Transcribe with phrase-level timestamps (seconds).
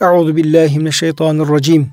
[0.00, 1.90] Euzu billahi mineşşeytanirracim.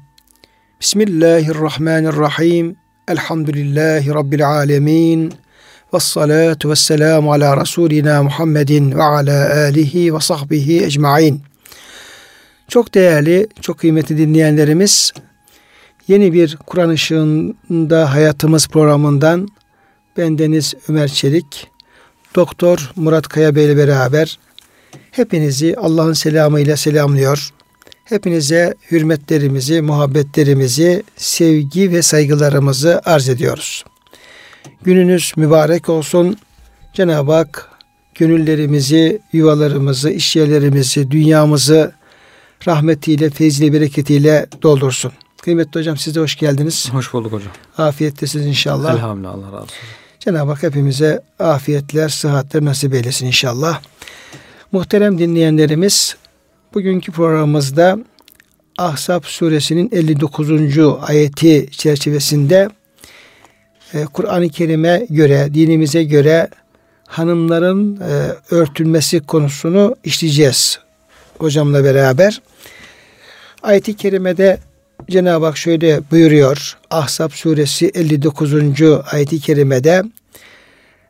[0.81, 2.75] Bismillahirrahmanirrahim.
[3.07, 5.33] Elhamdülillahi rabbil alamin.
[5.93, 11.41] Ves salatu vesselamu ala rasulina Muhammedin ve ala alihi ve sahbihi ecmaîn.
[12.67, 15.13] Çok değerli, çok kıymetli dinleyenlerimiz,
[16.07, 19.47] yeni bir Kur'an ışığında hayatımız programından
[20.17, 21.67] bendeniz Ömer Çelik,
[22.35, 24.39] Doktor Murat Kaya Bey ile beraber
[25.11, 27.54] hepinizi Allah'ın selamıyla selamlıyor.
[28.05, 33.85] Hepinize hürmetlerimizi, muhabbetlerimizi, sevgi ve saygılarımızı arz ediyoruz.
[34.83, 36.37] Gününüz mübarek olsun.
[36.93, 37.69] Cenab-ı Hak
[38.15, 41.91] gönüllerimizi, yuvalarımızı, işyerlerimizi, dünyamızı
[42.67, 45.11] rahmetiyle, feyziyle, bereketiyle doldursun.
[45.41, 46.89] Kıymetli hocam siz de hoş geldiniz.
[46.91, 47.51] Hoş bulduk hocam.
[47.77, 48.93] Afiyettesiniz inşallah.
[48.93, 49.77] Elhamdülillah Allah razı olsun.
[50.19, 53.81] Cenab-ı Hak hepimize afiyetler, sıhhatler nasip eylesin inşallah.
[54.71, 56.15] Muhterem dinleyenlerimiz,
[56.75, 57.99] bugünkü programımızda
[58.77, 60.49] Ahzab suresinin 59.
[61.01, 62.69] ayeti çerçevesinde
[63.93, 66.49] e, Kur'an-ı Kerim'e göre, dinimize göre
[67.07, 70.79] hanımların e, örtülmesi konusunu işleyeceğiz
[71.37, 72.41] hocamla beraber.
[73.63, 74.59] Ayet-i Kerime'de
[75.09, 76.77] Cenab-ı Hak şöyle buyuruyor.
[76.89, 78.53] Ahzab suresi 59.
[79.11, 80.03] ayet-i kerimede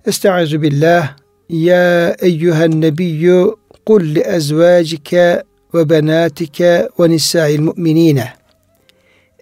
[0.05, 1.16] Estaizu billah
[1.50, 5.44] Ya eyyühen nebiyyü kul li ezvacike
[5.75, 8.33] ve benatike ve nisa'il mu'minine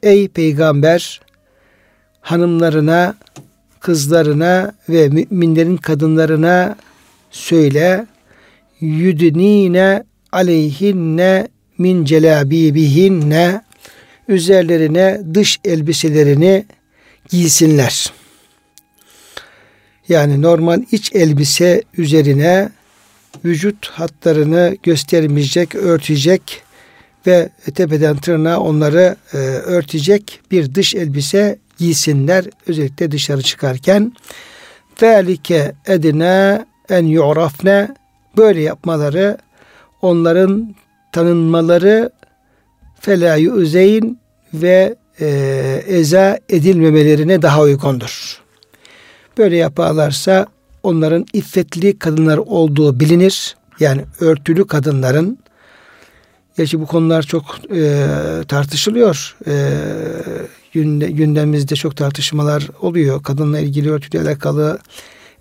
[0.04, 1.22] Ey peygamber
[2.22, 3.16] hanımlarına,
[3.80, 6.76] kızlarına ve müminlerin kadınlarına
[7.32, 8.08] söyle
[8.82, 13.62] yudnine aleyhinne min celabibihinne
[14.28, 16.66] üzerlerine dış elbiselerini
[17.30, 18.14] giysinler.
[20.10, 22.70] Yani normal iç elbise üzerine
[23.46, 26.62] vücut hatlarını göstermeyecek, örtecek
[27.28, 32.46] ve tepeden tırnağa onları e, örtecek bir dış elbise giysinler.
[32.68, 34.14] Özellikle dışarı çıkarken.
[35.00, 37.96] Zalike edine en yu'rafne
[38.38, 39.38] böyle yapmaları
[40.02, 40.76] onların
[41.12, 42.12] tanınmaları
[43.00, 44.20] fela yu'zeyn
[44.54, 45.28] ve e,
[45.88, 48.42] eza edilmemelerine daha uygundur.
[49.38, 50.48] Böyle yaparlarsa
[50.84, 53.56] onların iffetli kadınlar olduğu bilinir.
[53.80, 55.40] Yani örtülü kadınların
[56.58, 57.46] Gerçi bu konular çok
[57.76, 58.08] e,
[58.48, 59.36] tartışılıyor.
[59.48, 59.54] E,
[60.74, 63.24] günde, gündemimizde çok tartışmalar oluyor.
[63.24, 64.80] Kadınla ilgili örtüyle alakalı,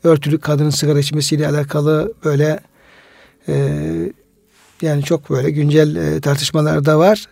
[0.04, 2.60] örtülü kadının sigara içmesiyle alakalı böyle
[3.48, 3.54] e,
[4.82, 7.24] yani çok böyle güncel e, tartışmalar da var.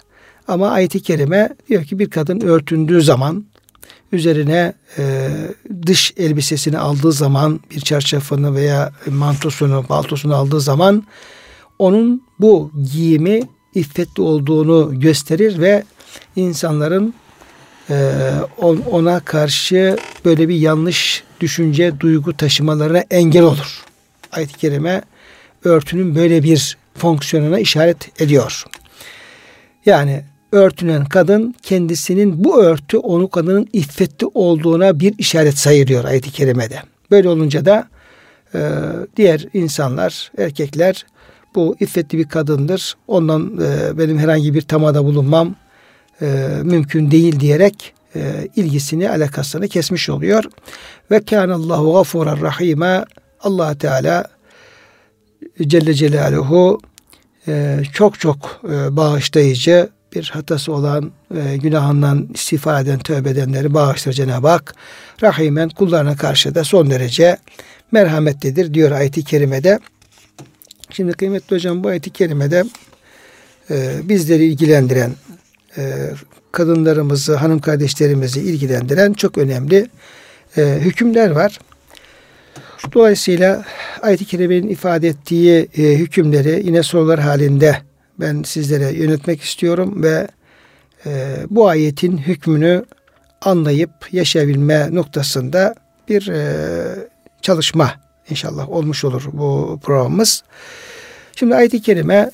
[0.48, 3.44] Ama ayet-i kerime diyor ki bir kadın örtündüğü zaman
[4.12, 5.30] üzerine e,
[5.86, 11.04] dış elbisesini aldığı zaman bir çarşafını veya mantosunu, baltosunu aldığı zaman
[11.78, 13.40] onun bu giyimi
[13.74, 15.84] iffetli olduğunu gösterir ve
[16.36, 17.14] insanların
[17.90, 18.12] e,
[18.90, 23.84] ona karşı böyle bir yanlış düşünce, duygu taşımalarına engel olur.
[24.32, 25.02] Ayet-i Kerime
[25.64, 28.64] örtünün böyle bir fonksiyonuna işaret ediyor.
[29.86, 36.78] Yani örtünen kadın kendisinin bu örtü onu kadının iffetli olduğuna bir işaret sayılıyor ayet-i kerimede.
[37.10, 37.88] Böyle olunca da
[38.54, 38.60] e,
[39.16, 41.06] diğer insanlar, erkekler
[41.54, 42.94] bu iffetli bir kadındır.
[43.08, 45.54] Ondan e, benim herhangi bir tamada bulunmam
[46.22, 50.44] e, mümkün değil diyerek e, ilgisini, alakasını kesmiş oluyor.
[51.10, 53.04] Ve kânallahu gafûran rahîmâ
[53.40, 54.24] allah Teala
[55.60, 56.80] Celle Celaluhu
[57.48, 64.12] e, çok çok e, bağışlayıcı bir hatası olan e, günahından istiğfar eden, tövbe edenleri bağışlar
[64.12, 64.74] Cenab-ı Hak.
[65.22, 67.36] Rahimen kullarına karşı da son derece
[67.92, 69.78] merhametlidir diyor ayeti kerimede.
[70.90, 72.64] Şimdi kıymetli hocam bu ayeti kerimede
[73.70, 75.12] e, bizleri ilgilendiren,
[75.76, 76.10] e,
[76.52, 79.88] kadınlarımızı, hanım kardeşlerimizi ilgilendiren çok önemli
[80.56, 81.58] e, hükümler var.
[82.92, 83.64] Dolayısıyla
[84.02, 87.89] ayet-i kerimenin ifade ettiği e, hükümleri yine sorular halinde
[88.20, 90.28] ben sizlere yönetmek istiyorum ve
[91.06, 92.84] e, bu ayetin hükmünü
[93.40, 95.74] anlayıp yaşayabilme noktasında
[96.08, 97.08] bir e,
[97.42, 97.94] çalışma
[98.30, 100.42] inşallah olmuş olur bu programımız.
[101.36, 102.30] Şimdi ayet-i kerime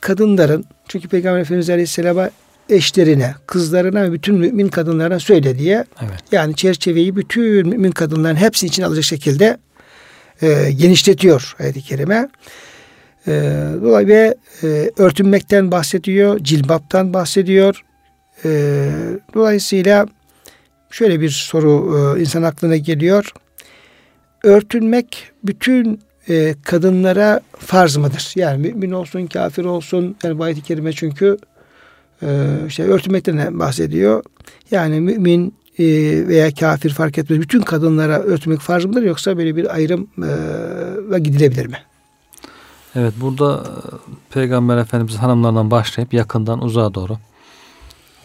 [0.00, 2.30] kadınların çünkü Peygamber Efendimiz Aleyhisselam'a
[2.68, 6.20] eşlerine, kızlarına ve bütün mümin kadınlarına söyle diye evet.
[6.32, 9.58] yani çerçeveyi bütün mümin kadınların hepsi için alacak şekilde
[10.42, 12.28] e, genişletiyor ayet-i kerime.
[13.28, 13.32] E,
[13.82, 17.84] dolayısıyla e, örtünmekten bahsediyor, cilbaptan bahsediyor.
[18.44, 18.48] E,
[19.34, 20.06] dolayısıyla
[20.90, 23.32] şöyle bir soru e, insan aklına geliyor.
[24.42, 28.32] Örtünmek bütün e, kadınlara farz mıdır?
[28.36, 30.16] Yani mümin olsun, kafir olsun.
[30.24, 31.36] Yani bu ayet-i kerime çünkü
[32.22, 32.28] e,
[32.68, 34.22] işte örtünmekten bahsediyor.
[34.70, 35.84] Yani mümin e,
[36.28, 37.40] veya kafir fark etmez.
[37.40, 40.10] Bütün kadınlara örtmek farz mıdır yoksa böyle bir ayrım
[41.14, 41.76] e, gidilebilir mi?
[42.98, 43.72] Evet burada e,
[44.30, 47.18] Peygamber Efendimiz hanımlardan başlayıp yakından uzağa doğru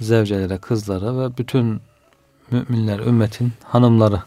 [0.01, 1.81] zevcelere, kızlara ve bütün
[2.51, 4.21] müminler, ümmetin hanımları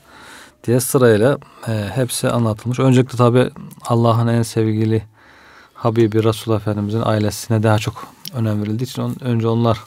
[0.65, 1.39] diye sırayla
[1.69, 2.79] e, hepsi anlatılmış.
[2.79, 3.51] Öncelikle tabi
[3.87, 5.03] Allah'ın en sevgili
[5.75, 9.79] Habibi Resul Efendimizin ailesine daha çok önem verildiği için on, önce onlar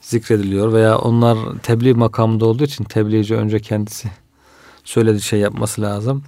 [0.00, 4.10] zikrediliyor veya onlar tebliğ makamında olduğu için tebliğci önce kendisi
[4.84, 6.24] söylediği şey yapması lazım.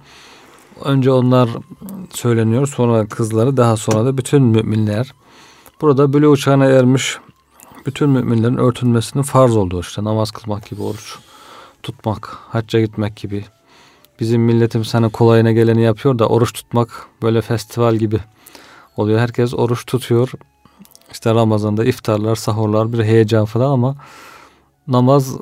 [0.85, 1.49] Önce onlar
[2.09, 5.13] söyleniyor sonra kızları daha sonra da bütün müminler.
[5.81, 7.17] Burada böyle uçağına ermiş
[7.85, 11.17] bütün müminlerin örtünmesinin farz olduğu işte namaz kılmak gibi oruç
[11.83, 13.45] tutmak, hacca gitmek gibi.
[14.19, 18.19] Bizim milletim sana kolayına geleni yapıyor da oruç tutmak böyle festival gibi
[18.97, 19.19] oluyor.
[19.19, 20.31] Herkes oruç tutuyor.
[21.11, 23.95] İşte Ramazan'da iftarlar, sahurlar bir heyecan falan ama
[24.87, 25.37] namaz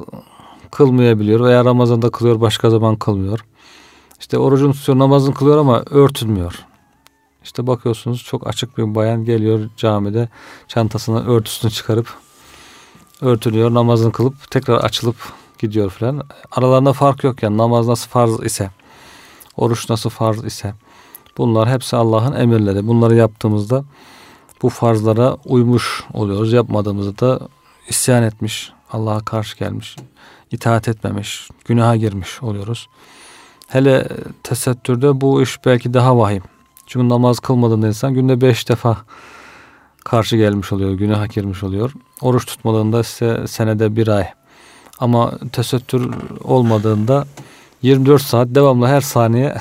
[0.71, 3.45] kılmayabiliyor veya Ramazan'da kılıyor başka zaman kılmıyor.
[4.19, 6.66] İşte orucunu tutuyor, namazını kılıyor ama örtünmüyor.
[7.44, 10.30] İşte bakıyorsunuz çok açık bir bayan geliyor camide
[10.68, 12.13] çantasından örtüsünü çıkarıp
[13.21, 15.16] örtülüyor, namazını kılıp tekrar açılıp
[15.60, 16.24] gidiyor falan.
[16.51, 18.71] Aralarında fark yok yani namaz nasıl farz ise,
[19.57, 20.74] oruç nasıl farz ise
[21.38, 22.88] bunlar hepsi Allah'ın emirleri.
[22.88, 23.83] Bunları yaptığımızda
[24.62, 26.54] bu farzlara uymuş oluyoruz.
[26.54, 27.48] Yapmadığımızda da
[27.89, 29.95] isyan etmiş, Allah'a karşı gelmiş,
[30.51, 32.89] itaat etmemiş, günaha girmiş oluyoruz.
[33.69, 34.07] Hele
[34.44, 36.44] tesettürde bu iş belki daha vahim.
[36.88, 38.98] Çünkü namaz kılmadığında insan günde beş defa
[40.06, 41.92] karşı gelmiş oluyor, günah girmiş oluyor.
[42.21, 44.27] Oruç tutmadığında ise senede bir ay.
[45.00, 46.10] Ama tesettür
[46.44, 47.25] olmadığında
[47.81, 49.56] 24 saat devamlı her saniye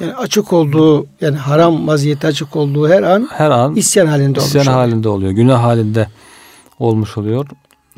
[0.00, 4.62] yani açık olduğu yani haram vaziyette açık olduğu her an her an isyan halinde isyan
[4.62, 4.76] oluyor.
[4.76, 5.32] halinde oluyor.
[5.32, 6.08] Günah halinde
[6.78, 7.46] olmuş oluyor.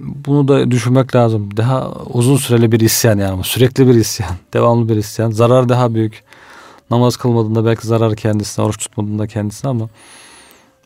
[0.03, 1.57] Bunu da düşünmek lazım.
[1.57, 3.45] Daha uzun süreli bir isyan yani.
[3.45, 4.31] Sürekli bir isyan.
[4.55, 5.31] Devamlı bir isyan.
[5.31, 6.23] Zarar daha büyük.
[6.91, 9.89] Namaz kılmadığında belki zarar kendisine, oruç tutmadığında kendisine ama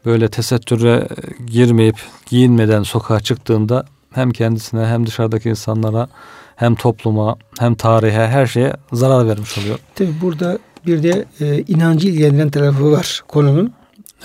[0.04, 1.08] böyle tesettüre
[1.46, 1.96] girmeyip
[2.26, 6.08] giyinmeden sokağa çıktığında hem kendisine hem dışarıdaki insanlara
[6.56, 9.78] hem topluma hem tarihe her şeye zarar vermiş oluyor.
[9.94, 13.72] Tabi burada bir de e, inancı ilgilendiren tarafı var konunun.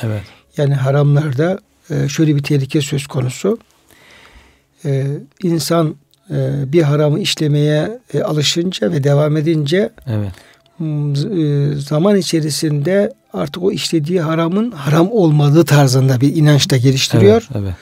[0.01, 0.23] Evet.
[0.57, 1.59] Yani haramlarda
[1.89, 3.57] e, şöyle bir tehlike söz konusu.
[4.85, 5.05] E,
[5.43, 5.95] insan
[6.29, 6.35] e,
[6.73, 10.31] bir haramı işlemeye e, alışınca ve devam edince evet.
[10.81, 17.47] e, zaman içerisinde artık o işlediği haramın haram olmadığı tarzında bir inanç da geliştiriyor.
[17.51, 17.73] Evet, evet.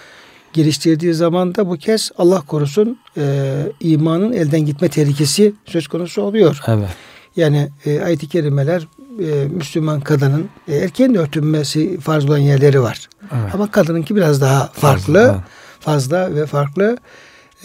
[0.54, 6.60] Geliştirdiği zaman da bu kez Allah korusun e, imanın elden gitme tehlikesi söz konusu oluyor.
[6.68, 6.90] Evet.
[7.36, 8.88] Yani e, ayet-i kerimeler
[9.20, 13.10] e, Müslüman kadının e, erkeğin de örtünmesi farz olan yerleri var.
[13.22, 13.56] Evet.
[13.56, 15.14] Ama kadınınki biraz daha farklı.
[15.14, 15.44] Fazla,
[15.80, 16.98] fazla ve farklı.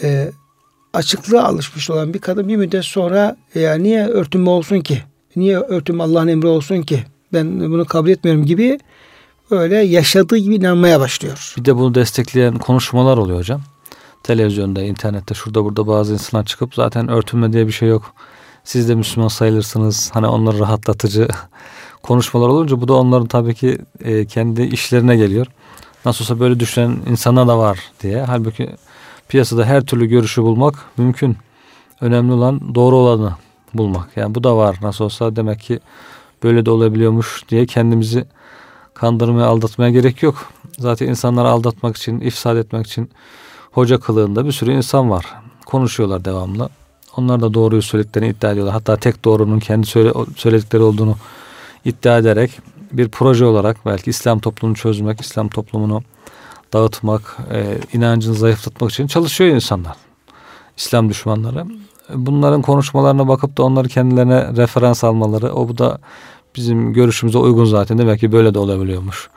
[0.03, 0.31] E,
[0.93, 5.03] açıklığa alışmış olan bir kadın bir müddet sonra ya niye örtünme olsun ki?
[5.35, 7.03] Niye örtünme Allah'ın emri olsun ki?
[7.33, 8.79] Ben bunu kabul etmiyorum gibi
[9.51, 11.53] böyle yaşadığı gibi inanmaya başlıyor.
[11.57, 13.61] Bir de bunu destekleyen konuşmalar oluyor hocam.
[14.23, 18.13] Televizyonda, internette, şurada burada bazı insanlar çıkıp zaten örtünme diye bir şey yok
[18.65, 20.11] siz de Müslüman sayılırsınız.
[20.13, 21.27] Hani onları rahatlatıcı
[22.03, 25.47] konuşmalar olunca bu da onların tabii ki e, kendi işlerine geliyor.
[26.05, 28.21] Nasıl olsa böyle düşünen insanlar da var diye.
[28.21, 28.69] Halbuki
[29.27, 31.37] piyasada her türlü görüşü bulmak mümkün.
[32.01, 33.35] Önemli olan doğru olanı
[33.73, 34.17] bulmak.
[34.17, 34.77] Yani bu da var.
[34.81, 35.79] Nasıl olsa demek ki
[36.43, 38.25] böyle de olabiliyormuş diye kendimizi
[38.93, 40.51] kandırmaya, aldatmaya gerek yok.
[40.77, 43.09] Zaten insanları aldatmak için, ifsad etmek için
[43.71, 45.25] hoca kılığında bir sürü insan var.
[45.65, 46.69] Konuşuyorlar devamlı.
[47.17, 48.73] Onlar da doğruyu söylediklerini iddia ediyorlar.
[48.73, 49.87] Hatta tek doğrunun kendi
[50.35, 51.15] söyledikleri olduğunu
[51.85, 52.51] iddia ederek
[52.97, 56.03] bir proje olarak belki İslam toplumunu çözmek, İslam toplumunu
[56.73, 59.95] dağıtmak, e, inancını zayıflatmak için çalışıyor insanlar.
[60.77, 61.65] İslam düşmanları.
[62.13, 65.99] Bunların konuşmalarına bakıp da onları kendilerine referans almaları, o bu da
[66.55, 67.97] bizim görüşümüze uygun zaten.
[67.97, 69.29] Demek ki böyle de olabiliyormuş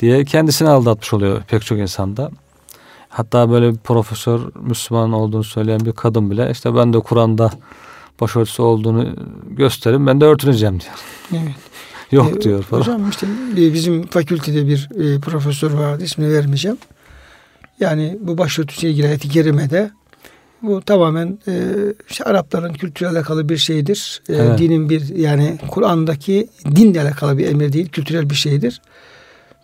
[0.00, 2.30] diye kendisini aldatmış oluyor pek çok insanda.
[3.08, 7.50] Hatta böyle bir profesör Müslüman olduğunu söyleyen bir kadın bile işte ben de Kur'an'da
[8.20, 9.06] başörtüsü olduğunu
[9.50, 10.94] gösterin ben de örtüneceğim diyor.
[11.32, 11.67] Evet.
[12.12, 12.80] Yok ee, diyor falan.
[12.80, 16.78] Hocam işte bizim fakültede bir e, profesör vardı ismini vermeyeceğim.
[17.80, 19.90] Yani bu başörtüsüyle ilgili ayet-i kerimede
[20.62, 21.52] bu tamamen e,
[22.10, 24.22] işte Arapların kültürel alakalı bir şeydir.
[24.28, 24.58] E, evet.
[24.58, 28.80] Dinin bir yani Kur'an'daki dinle alakalı bir emir değil, kültürel bir şeydir.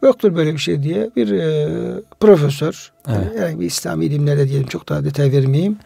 [0.03, 1.69] Yoktur böyle bir şey diye bir e,
[2.21, 3.41] profesör, evet.
[3.41, 5.77] yani bir İslami ilimlerde diyelim çok daha detay vermeyeyim.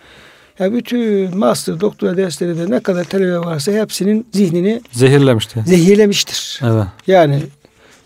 [0.59, 5.63] Yani bütün master, doktora derslerinde ne kadar talebe varsa hepsinin zihnini zehirlemiştir.
[5.65, 6.61] Zehirlemiştir.
[6.63, 6.87] Evet.
[7.07, 7.43] Yani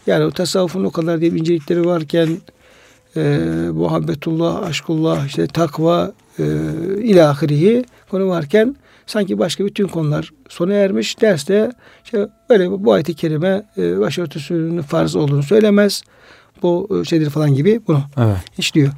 [0.06, 2.28] yani o tasavvufun o kadar diye incelikleri varken
[3.16, 3.21] e,
[3.73, 6.44] muhabbetullah, aşkullah, işte takva e,
[7.02, 11.21] ilahirihi konu varken sanki başka bütün konular sona ermiş.
[11.21, 11.73] Derste
[12.04, 16.02] işte öyle bu ayet-i kerime e, başörtüsünün farz olduğunu söylemez.
[16.62, 18.37] Bu e, şeydir falan gibi bunu evet.
[18.59, 18.92] işliyor.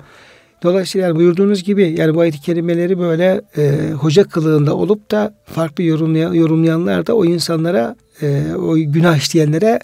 [0.63, 5.85] Dolayısıyla yani buyurduğunuz gibi yani bu ayet-i kerimeleri böyle e, hoca kılığında olup da farklı
[5.85, 9.81] yorumlayan, yorumlayanlar da o insanlara e, o günah işleyenlere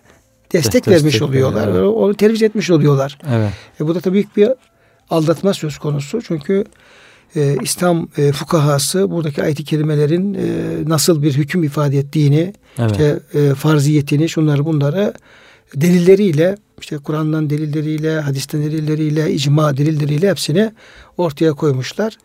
[0.53, 1.69] destek, destek vermiş oluyorlar.
[1.69, 1.83] Evet.
[1.83, 3.19] Onu tercih etmiş oluyorlar.
[3.35, 3.51] Evet.
[3.81, 4.49] E, bu da tabii büyük bir
[5.11, 6.23] aldatma söz konusu.
[6.23, 6.65] Çünkü
[7.37, 10.39] e, İslam e, fukahası buradaki ayet-i kerimelerin e,
[10.87, 12.91] nasıl bir hüküm ifade ettiğini, evet.
[12.91, 15.15] işte e, farziyetini, şunları bunları
[15.75, 20.73] delilleriyle işte Kur'an'dan delilleriyle, hadisten delilleriyle, icma delilleriyle hepsini
[21.17, 22.17] ortaya koymuşlar.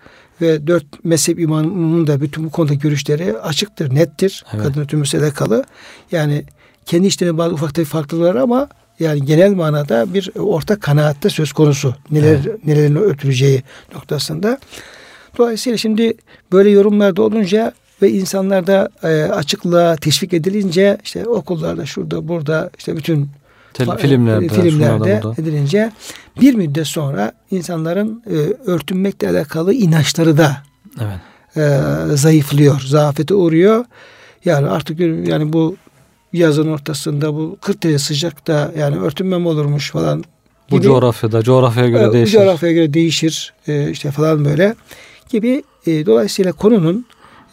[0.41, 4.45] Ve dört mezhep imamının da bütün bu konuda görüşleri açıktır, nettir.
[4.53, 4.63] Evet.
[4.63, 5.63] Kadın ötü müselekalı.
[6.11, 6.43] Yani
[6.85, 8.67] kendi işlerine bazı ufak tefek farklılıklar ama
[8.99, 11.95] yani genel manada bir ortak kanaatte söz konusu.
[12.11, 12.65] Neler evet.
[12.65, 13.63] nelerin ötüreceği
[13.95, 14.59] noktasında.
[15.37, 16.13] Dolayısıyla şimdi
[16.51, 23.29] böyle yorumlarda olunca ve insanlarda e, açıklığa teşvik edilince işte okullarda şurada burada işte bütün
[23.73, 25.91] Tel, filmlerde, filmlerde edilince
[26.41, 28.35] bir müddet sonra insanların e,
[28.71, 30.57] örtünmekle alakalı inançları da
[31.01, 31.19] evet.
[31.57, 33.85] e, zayıflıyor, zafiyete uğruyor.
[34.45, 35.75] Yani artık yani bu
[36.33, 40.17] yazın ortasında bu 40 derece sıcakta yani örtünmem olurmuş falan.
[40.17, 40.27] Gibi.
[40.71, 42.37] Bu coğrafyada, coğrafyaya göre e, değişir.
[42.37, 44.75] Coğrafyaya göre değişir e, işte falan böyle
[45.29, 45.63] gibi.
[45.87, 47.05] E, dolayısıyla konunun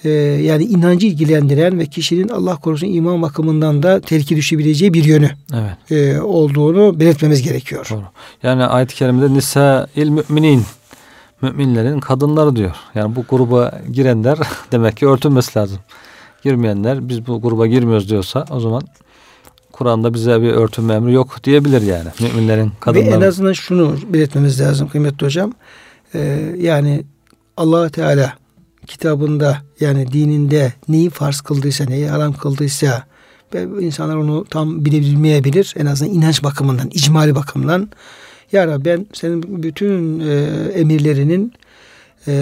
[0.04, 0.10] e,
[0.42, 5.92] yani inancı ilgilendiren ve kişinin Allah korusun iman bakımından da tehlike düşebileceği bir yönü evet.
[5.92, 7.88] e, olduğunu belirtmemiz gerekiyor.
[7.90, 8.04] Doğru.
[8.42, 10.62] Yani ayet-i kerimede nisa il müminin
[11.42, 12.74] müminlerin kadınları diyor.
[12.94, 14.38] Yani bu gruba girenler
[14.72, 15.78] demek ki örtünmesi lazım.
[16.44, 18.82] Girmeyenler biz bu gruba girmiyoruz diyorsa o zaman
[19.72, 22.08] Kur'an'da bize bir örtünme emri yok diyebilir yani.
[22.20, 23.06] Müminlerin kadınları.
[23.06, 25.52] Ve en azından şunu belirtmemiz lazım kıymetli hocam.
[26.14, 27.04] Ee, yani
[27.56, 28.32] allah Teala
[28.92, 33.04] kitabında yani dininde neyi farz kıldıysa, neyi haram kıldıysa
[33.54, 35.74] ve insanlar onu tam bilebilmeyebilir.
[35.76, 37.90] En azından inanç bakımından, icmali bakımdan.
[38.52, 40.32] Ya Rabbi ben senin bütün e,
[40.74, 41.52] emirlerinin
[42.26, 42.32] e,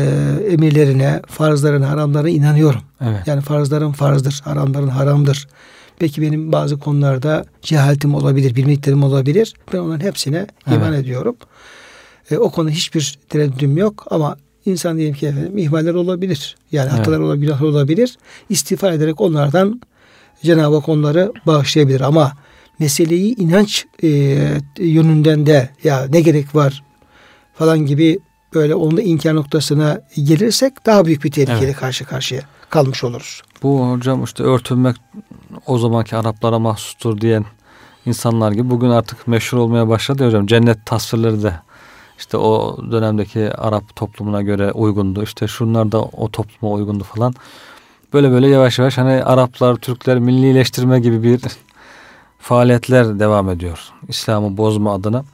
[0.50, 2.80] emirlerine, farzlarına, haramlarına inanıyorum.
[3.00, 3.26] Evet.
[3.26, 5.48] Yani farzların farzdır, haramların haramdır.
[6.00, 9.54] Belki benim bazı konularda cehaletim olabilir, bilmeklerim olabilir.
[9.72, 10.76] Ben onların hepsine evet.
[10.76, 11.36] iman ediyorum.
[12.30, 14.36] E, o konuda hiçbir tereddüdüm yok ama
[14.66, 16.56] insan diyelim ki efendim ihmaller olabilir.
[16.72, 16.98] Yani evet.
[16.98, 18.18] hatalar olabilir, günahlar olabilir.
[18.48, 19.80] İstiğfar ederek onlardan
[20.42, 22.32] Cenab-ı Hak onları bağışlayabilir ama
[22.78, 24.08] meseleyi inanç e,
[24.78, 26.82] yönünden de ya ne gerek var
[27.54, 28.18] falan gibi
[28.54, 31.76] böyle onun da inkar noktasına gelirsek daha büyük bir tehlikeyle evet.
[31.76, 33.42] karşı karşıya kalmış oluruz.
[33.62, 34.96] Bu hocam işte örtünmek
[35.66, 37.44] o zamanki Araplara mahsustur diyen
[38.06, 40.46] insanlar gibi bugün artık meşhur olmaya başladı hocam.
[40.46, 41.54] Cennet tasvirleri de
[42.20, 45.22] işte o dönemdeki Arap toplumuna göre uygundu.
[45.22, 47.34] İşte şunlar da o topluma uygundu falan.
[48.12, 51.40] Böyle böyle yavaş yavaş hani Araplar, Türkler millileştirme gibi bir
[52.38, 53.92] faaliyetler devam ediyor.
[54.08, 55.24] İslam'ı bozma adına.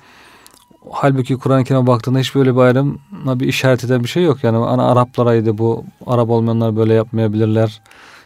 [0.91, 4.45] Halbuki Kur'an-ı Kerim'e baktığında hiç böyle bir ayrıma bir işaret eden bir şey yok.
[4.45, 5.85] Yani ana Araplaraydı bu.
[6.07, 7.83] Arap olmayanlar böyle yapmayabilirler.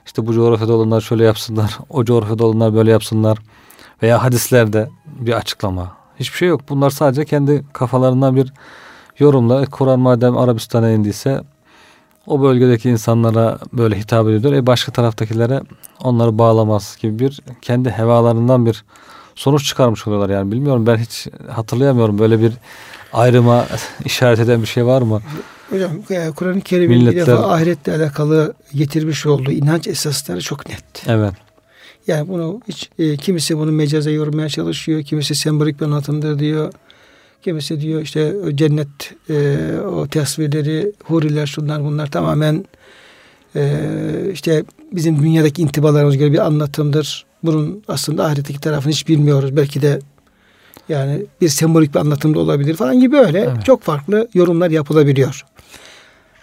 [0.06, 1.78] İşte bu coğrafyada olanlar şöyle yapsınlar.
[1.90, 3.38] O coğrafyada olanlar böyle yapsınlar.
[4.02, 5.99] Veya hadislerde bir açıklama.
[6.20, 6.60] Hiçbir şey yok.
[6.68, 8.52] Bunlar sadece kendi kafalarından bir
[9.18, 9.66] yorumla.
[9.66, 11.40] Kur'an madem Arabistan'a indiyse
[12.26, 14.52] o bölgedeki insanlara böyle hitap ediyor.
[14.52, 15.60] E başka taraftakilere
[16.02, 18.84] onları bağlamaz gibi bir kendi hevalarından bir
[19.34, 20.52] sonuç çıkarmış oluyorlar yani.
[20.52, 22.52] Bilmiyorum ben hiç hatırlayamıyorum böyle bir
[23.12, 23.66] ayrıma
[24.04, 25.20] işaret eden bir şey var mı?
[25.70, 27.22] Hocam e, Kur'an-ı Kerim'in Milletler...
[27.22, 30.84] bir defa ahiretle alakalı getirmiş olduğu inanç esasları çok net.
[31.06, 31.32] Evet.
[32.10, 35.02] Yani bunu hiç e, kimisi bunu mecaza yormaya çalışıyor.
[35.02, 36.72] Kimisi sembolik bir anlatımdır diyor.
[37.42, 42.64] Kimisi diyor işte cennet e, o tasvirleri, huriler şunlar bunlar tamamen
[43.56, 43.80] e,
[44.32, 47.26] işte bizim dünyadaki intibalarımız göre bir anlatımdır.
[47.42, 49.56] Bunun aslında ahiretteki tarafını hiç bilmiyoruz.
[49.56, 49.98] Belki de
[50.88, 53.64] yani bir sembolik bir anlatımda olabilir falan gibi öyle evet.
[53.64, 55.44] çok farklı yorumlar yapılabiliyor.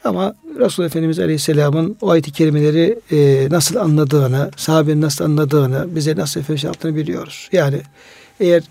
[0.03, 6.39] Ama Resul Efendimiz Aleyhisselam'ın o ayet-i kerimeleri e, nasıl anladığını, sahabenin nasıl anladığını, bize nasıl
[6.39, 7.49] efendim yaptığını biliyoruz.
[7.51, 7.81] Yani
[8.39, 8.63] eğer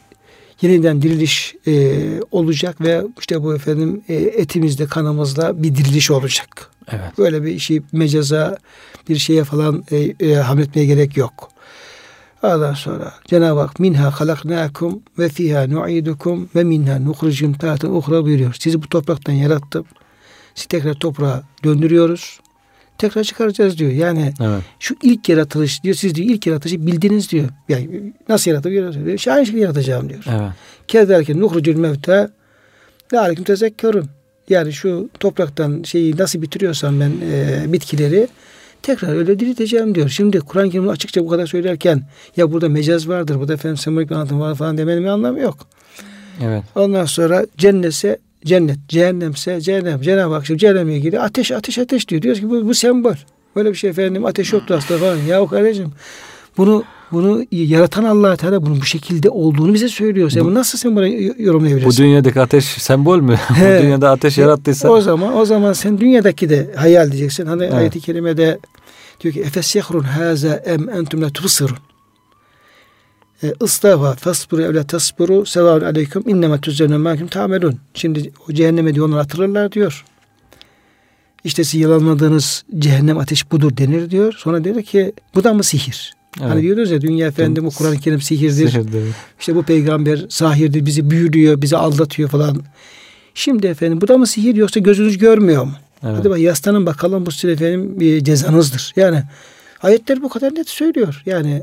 [0.62, 6.70] yeniden diriliş e, olacak ve işte bu efendim e, etimizde, kanımızda bir diriliş olacak.
[6.90, 7.18] Evet.
[7.18, 8.56] Böyle bir işi mecaza,
[9.08, 11.50] bir şeye falan e, e, hamletmeye gerek yok.
[12.42, 18.54] Ondan sonra Cenab-ı Hak minha halaknakum ve fiha nu'idukum ve minha nukhrijukum taten uhra buyuruyor.
[18.60, 19.84] Sizi bu topraktan yarattım.
[20.64, 22.40] Tekrar toprağa döndürüyoruz.
[22.98, 23.90] Tekrar çıkaracağız diyor.
[23.90, 24.62] Yani evet.
[24.78, 25.94] şu ilk yaratılış diyor.
[25.94, 27.48] Siz diyor ilk yaratılışı bildiniz diyor.
[27.68, 29.18] Yani nasıl yaratılıyor?
[29.18, 30.24] Şey aynı şekilde yaratacağım diyor.
[30.30, 30.50] Evet.
[30.88, 32.28] Kezerken nuhrucul mevte
[33.12, 34.08] Lâlekum tezekkerun.
[34.48, 38.28] Yani şu topraktan şeyi nasıl bitiriyorsam ben e, bitkileri
[38.82, 40.08] tekrar öyle dirilteceğim diyor.
[40.08, 42.02] Şimdi Kur'an-ı Kerim'i açıkça bu kadar söylerken
[42.36, 45.58] ya burada mecaz vardır, burada efendim sembolik bir anlatım var falan demenin bir anlamı yok.
[46.44, 46.62] Evet.
[46.74, 50.00] Ondan sonra cennetse cennet, cehennemse cehennem.
[50.00, 52.22] Cenab-ı Hak şimdi cehennemle ilgili ateş, ateş, ateş diyor.
[52.22, 53.14] Diyoruz ki bu, bu sembol.
[53.56, 55.16] Böyle bir şey efendim ateş yoktu aslında falan.
[55.16, 55.92] Ya kardeşim
[56.56, 60.30] bunu bunu yaratan allah Teala bunun bu şekilde olduğunu bize söylüyor.
[60.30, 61.08] Sen bu, nasıl sen bunu
[61.42, 62.04] yorumlayabilirsin?
[62.04, 63.38] Bu dünyadaki ateş sembol mü?
[63.50, 64.88] bu dünyada ateş yarattıysa.
[64.88, 67.46] O zaman o zaman sen dünyadaki de hayal diyeceksin.
[67.46, 67.74] Hani evet.
[67.74, 68.58] ayet-i kerimede
[69.20, 71.76] diyor ki efes yahrun haza em entum la tubsirun.
[73.64, 77.78] Istafa fasburu evle tasburu sevaun aleyküm inneme tüzzevne mahkum tamelun.
[77.94, 80.04] Şimdi o cehenneme diyor onlar atılırlar diyor.
[81.44, 84.34] İşte siz yalanladığınız cehennem ateş budur denir diyor.
[84.38, 86.14] Sonra dedi ki bu da mı sihir?
[86.38, 86.54] Hani evet.
[86.54, 88.68] Hani diyoruz ya dünya efendim bu Kur'an-ı Kerim sihirdir.
[88.68, 89.02] sihirdir.
[89.40, 92.62] İşte bu peygamber sahirdir bizi büyülüyor bizi aldatıyor falan.
[93.34, 95.72] Şimdi efendim bu da mı sihir yoksa gözünüz görmüyor mu?
[96.02, 96.16] Evet.
[96.18, 98.92] Hadi bak yaslanın bakalım bu sizin efendim bir cezanızdır.
[98.96, 99.22] Yani
[99.82, 101.22] ayetler bu kadar net söylüyor.
[101.26, 101.62] Yani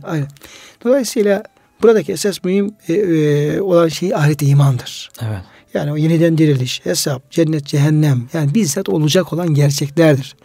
[0.83, 1.43] dolayısıyla
[1.82, 5.10] buradaki esas mühim e, e, olan şey ahiret imandır.
[5.22, 5.40] Evet.
[5.74, 10.36] Yani o yeniden diriliş, hesap, cennet, cehennem yani bizzat olacak olan gerçeklerdir.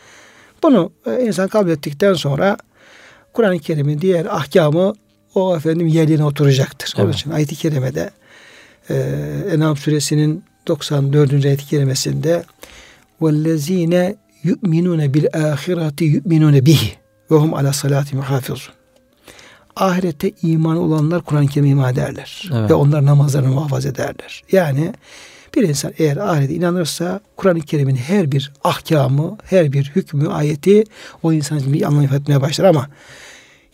[0.63, 2.57] Bunu e, insan kabul ettikten sonra
[3.33, 4.93] Kur'an-ı Kerim'in diğer ahkamı
[5.35, 6.93] o efendim yerine oturacaktır.
[6.95, 7.05] Evet.
[7.05, 8.12] Onun için ayet-i kerimede
[8.89, 8.95] e,
[9.51, 11.45] Enam suresinin 94.
[11.45, 12.43] ayet-i kerimesinde
[13.21, 14.15] وَالَّذ۪ينَ
[14.50, 16.81] يُؤْمِنُونَ بِالْآخِرَةِ يُؤْمِنُونَ بِهِ
[17.31, 18.76] وَهُمْ عَلَى صَلَاتِ مُحَافِظُونَ
[19.78, 22.50] Ahirette iman olanlar Kur'an-ı Kerim'e iman ederler.
[22.54, 22.70] Evet.
[22.70, 24.42] Ve onlar namazlarını muhafaza ederler.
[24.52, 24.92] Yani
[25.54, 30.85] bir insan eğer ahirete inanırsa Kur'an-ı Kerim'in her bir ahkamı, her bir hükmü, ayeti
[31.23, 32.88] o insan için bir anlam ifade etmeye başlar ama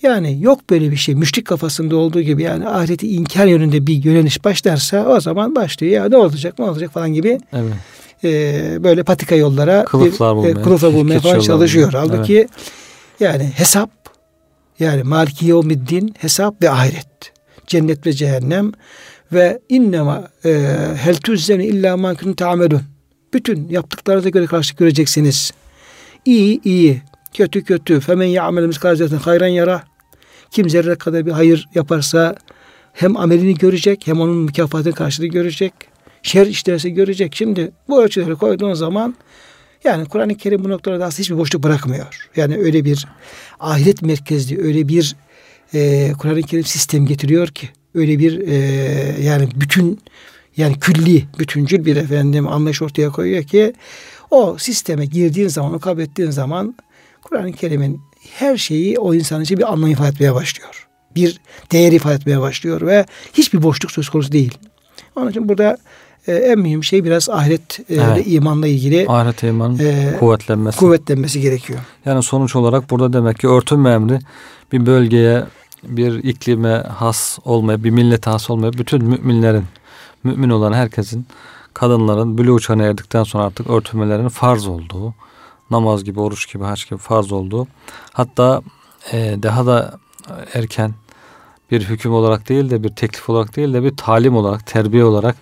[0.03, 1.15] yani yok böyle bir şey.
[1.15, 5.93] Müşrik kafasında olduğu gibi yani ahireti inkar yönünde bir yöneliş başlarsa o zaman başlıyor.
[5.93, 7.39] Ya ne olacak ne olacak falan gibi.
[7.53, 7.73] Evet.
[8.25, 11.93] E, böyle patika yollara kılıflar e, bulmaya, e, kılıflar bulmaya falan çalışıyor.
[11.93, 12.51] Halbuki evet.
[13.21, 14.04] yani hesap
[14.79, 17.33] yani Maliki Yevmiddin hesap ve ahiret.
[17.67, 18.73] Cennet ve cehennem
[19.33, 20.51] ve innema e,
[20.97, 22.81] hel tuzzeni illa ma kuntum
[23.33, 25.53] Bütün yaptıklarınıza göre karşılık göreceksiniz.
[26.25, 27.03] İyi iyi,
[27.35, 28.01] kötü kötü.
[28.01, 29.83] Femen ya'mel miskal zerratin hayran yara.
[30.51, 32.37] Kim zerre kadar bir hayır yaparsa
[32.93, 35.73] hem amelini görecek hem onun mükafatını karşılığı görecek.
[36.23, 37.35] Şer işlerse görecek.
[37.35, 39.15] Şimdi bu ölçüleri koyduğun zaman
[39.85, 42.29] yani Kur'an-ı Kerim bu noktada aslında hiçbir boşluk bırakmıyor.
[42.37, 43.07] Yani öyle bir
[43.61, 45.17] ahiret merkezli, öyle bir
[45.75, 48.55] e, Kur'an-ı Kerim sistem getiriyor ki öyle bir e,
[49.23, 50.01] yani bütün
[50.57, 53.73] yani külli, bütüncül bir efendim anlayış ortaya koyuyor ki
[54.31, 56.75] o sisteme girdiğin zaman, o kabul ettiğin zaman
[57.23, 60.89] Kur'an-ı Kerim'in her şeyi o insan için bir anlam ifade etmeye başlıyor.
[61.17, 61.41] Bir
[61.73, 64.59] değer ifade etmeye başlıyor ve hiçbir boşluk söz konusu değil.
[65.17, 65.77] Onun için burada
[66.27, 68.27] e, en mühim şey biraz ahiret e, evet.
[68.27, 70.79] imanla ilgili ahiret imanın e, kuvvetlenmesi.
[70.79, 71.79] kuvvetlenmesi gerekiyor.
[72.05, 74.19] Yani sonuç olarak burada demek ki örtünme emri
[74.73, 75.45] bir bölgeye
[75.83, 79.65] bir iklime has olmaya, bir millete has olmaya bütün müminlerin,
[80.25, 81.27] mümin olan herkesin
[81.75, 85.15] kadınların bülü uçağına erdikten sonra artık örtünmelerinin farz olduğu,
[85.71, 87.67] namaz gibi, oruç gibi, haç gibi farz olduğu,
[88.13, 88.63] hatta
[89.13, 89.99] e, daha da
[90.55, 90.95] erken
[91.71, 95.37] bir hüküm olarak değil de bir teklif olarak değil de bir talim olarak, terbiye olarak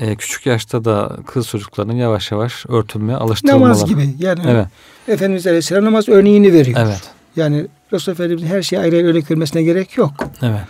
[0.00, 3.64] e, küçük yaşta da kız çocuklarının yavaş yavaş örtünmeye alıştırılmaları.
[3.64, 4.08] Namaz gibi.
[4.18, 4.66] Yani evet.
[5.08, 6.80] Efendimiz Aleyhisselam namaz örneğini veriyor.
[6.86, 7.02] Evet.
[7.36, 10.12] Yani Resul Efendimiz'in her şeyi ayrı ayrı örnek vermesine gerek yok.
[10.42, 10.60] Evet.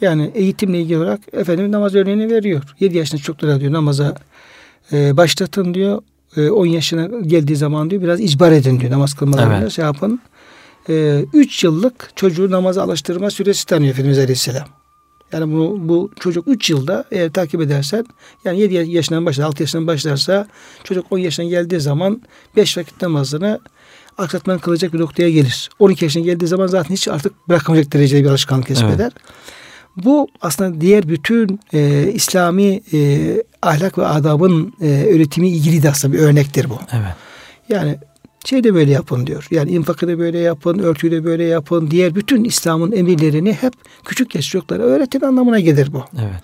[0.00, 2.62] Yani eğitimle ilgili olarak Efendimiz namaz örneğini veriyor.
[2.80, 4.14] 7 yaşında çocuklara diyor namaza
[4.92, 6.02] e, başlatın diyor.
[6.36, 9.72] E, 10 yaşına geldiği zaman diyor biraz icbar edin diyor namaz kılmalarını evet.
[9.72, 10.20] şey yapın.
[10.88, 14.66] 3 e, yıllık çocuğu namaza alıştırma süresi tanıyor Efendimiz Aleyhisselam.
[15.32, 18.06] Yani bu, bu çocuk 3 yılda eğer takip edersen
[18.44, 20.46] yani 7 yaşından başlar 6 yaşından başlarsa
[20.84, 22.22] çocuk 10 yaşına geldiği zaman
[22.56, 23.60] 5 vakit namazını
[24.18, 25.70] aksatman kılacak bir noktaya gelir.
[25.78, 28.98] 12 yaşına geldiği zaman zaten hiç artık bırakamayacak derecede bir alışkanlık kesbeder.
[29.00, 29.12] Evet.
[29.96, 33.30] Bu aslında diğer bütün e, İslami e,
[33.62, 36.78] ahlak ve adabın e, öğretimi ilgili de aslında bir örnektir bu.
[36.92, 37.14] Evet.
[37.68, 37.98] Yani
[38.48, 39.46] şey de böyle yapın diyor.
[39.50, 41.90] Yani infakı da böyle yapın, örtüyü de böyle yapın.
[41.90, 43.72] Diğer bütün İslam'ın emirlerini hep
[44.04, 46.04] küçük yaş çocuklara öğretin anlamına gelir bu.
[46.18, 46.42] Evet.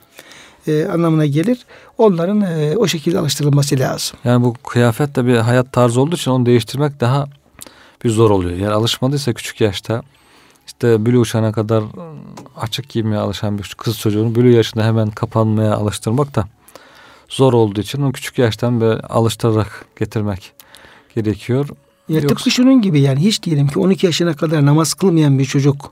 [0.66, 1.66] E, anlamına gelir.
[1.98, 4.18] Onların e, o şekilde alıştırılması lazım.
[4.24, 7.26] Yani bu kıyafet de bir hayat tarzı olduğu için onu değiştirmek daha
[8.04, 8.56] bir zor oluyor.
[8.56, 10.02] Yani alışmadıysa küçük yaşta
[10.66, 11.84] işte bülü uçana kadar
[12.56, 16.48] açık giymeye alışan bir kız çocuğunu bülü yaşında hemen kapanmaya alıştırmak da
[17.28, 20.52] zor olduğu için onu küçük yaştan böyle alıştırarak getirmek
[21.14, 21.68] gerekiyor.
[22.08, 22.28] Ya Yoksa...
[22.28, 25.90] tıpkı şunun gibi yani hiç diyelim ki 12 yaşına kadar namaz kılmayan bir çocuk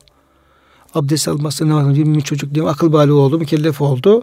[0.94, 4.22] abdest alması namaz bir çocuk diyelim akıl bali oldu mükellef oldu.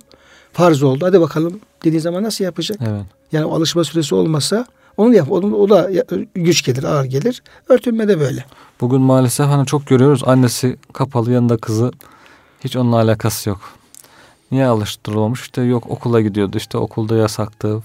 [0.53, 1.05] farz oldu.
[1.05, 2.77] Hadi bakalım dediği zaman nasıl yapacak?
[2.81, 3.05] Evet.
[3.31, 4.65] Yani alışma süresi olmasa
[4.97, 5.31] onu yap.
[5.31, 5.91] Onu, o da
[6.35, 7.43] güç gelir, ağır gelir.
[7.69, 8.45] Örtünme de böyle.
[8.81, 11.91] Bugün maalesef hani çok görüyoruz annesi kapalı yanında kızı
[12.63, 13.59] hiç onunla alakası yok.
[14.51, 15.41] Niye alıştırılmamış?
[15.41, 17.81] İşte yok okula gidiyordu işte okulda yasaktı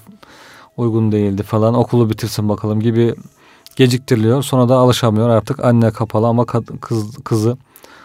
[0.76, 3.14] uygun değildi falan okulu bitirsin bakalım gibi
[3.76, 4.42] geciktiriliyor.
[4.42, 6.46] Sonra da alışamıyor artık anne kapalı ama
[6.80, 7.56] kız, kızı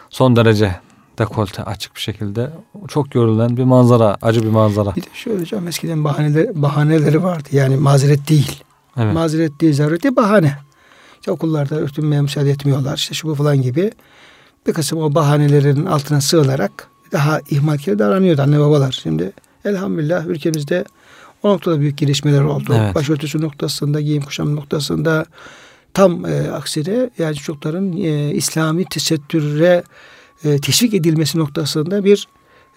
[0.10, 0.76] son derece
[1.20, 2.50] dekolte açık bir şekilde
[2.88, 4.96] çok görülen bir manzara, acı bir manzara.
[4.96, 7.50] Bir de şöyle hocam eskiden bahaneleri, bahaneleri vardı.
[7.52, 8.64] Yani mazeret değil.
[8.98, 9.14] Evet.
[9.14, 10.58] Mazeret değil, zaruret değil, bahane.
[11.20, 12.98] İşte okullarda örtünmeye müsaade etmiyorlar.
[12.98, 13.92] İşte şu bu falan gibi.
[14.68, 19.00] Bir kısım o bahanelerin altına sığınarak daha ihmalkar davranıyordu anne babalar.
[19.04, 19.32] Şimdi
[19.66, 20.86] elhamdülillah ülkemizde
[21.44, 22.76] o noktada büyük gelişmeler oldu.
[22.80, 22.96] Evet.
[22.96, 25.26] Başörtüsü noktasında, giyim kuşam noktasında
[25.94, 29.84] tam e, aksine yani çocukların e, İslami tesettüre
[30.44, 32.28] e, teşvik edilmesi noktasında bir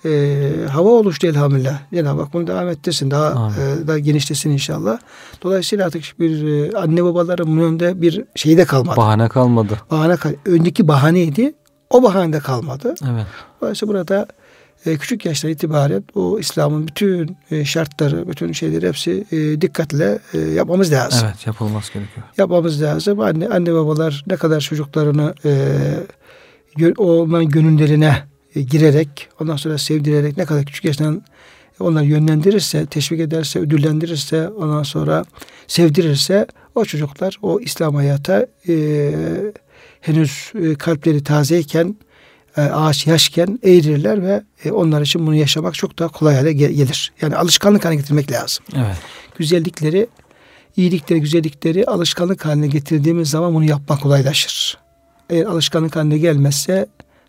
[0.05, 1.79] e, hava oluştu elhamdülillah.
[1.95, 3.11] Cenab-ı Hak bunu devam ettirsin.
[3.11, 4.99] Daha e, daha genişlesin inşallah.
[5.43, 8.97] Dolayısıyla artık bir e, anne babaların önünde bir şey de kalmadı.
[8.97, 9.79] Bahane kalmadı.
[9.91, 11.55] Bahane kal önceki bahaneydi.
[11.91, 12.95] O bahane de kalmadı.
[13.13, 13.27] Evet.
[13.61, 14.27] Dolayısıyla burada
[14.87, 20.39] e, küçük yaştan itibaren o İslam'ın bütün e, şartları, bütün şeyleri hepsi e, dikkatle e,
[20.39, 21.21] yapmamız lazım.
[21.25, 22.27] Evet, yapılması gerekiyor.
[22.39, 23.21] Yapmamız lazım.
[23.21, 28.23] Anne anne babalar ne kadar çocuklarını e, onların gönüllerine
[28.55, 31.23] e, girerek, ondan sonra sevdirerek ne kadar küçük yaştan
[31.81, 35.25] onları yönlendirirse, teşvik ederse, ödüllendirirse, ondan sonra
[35.67, 39.13] sevdirirse o çocuklar o İslam hayata e,
[40.01, 41.97] henüz e, kalpleri tazeyken
[42.61, 47.13] e, ağaç yaşken eğrilirler ve e, onlar için bunu yaşamak çok daha kolay hale gelir.
[47.23, 48.65] Yani alışkanlık haline getirmek lazım.
[48.77, 48.97] Evet.
[49.39, 50.07] Güzellikleri,
[50.77, 54.79] iyilikleri, güzellikleri alışkanlık haline getirdiğimiz zaman bunu yapmak kolaylaşır.
[55.31, 56.87] Eğer alışkanlık haline gelmezse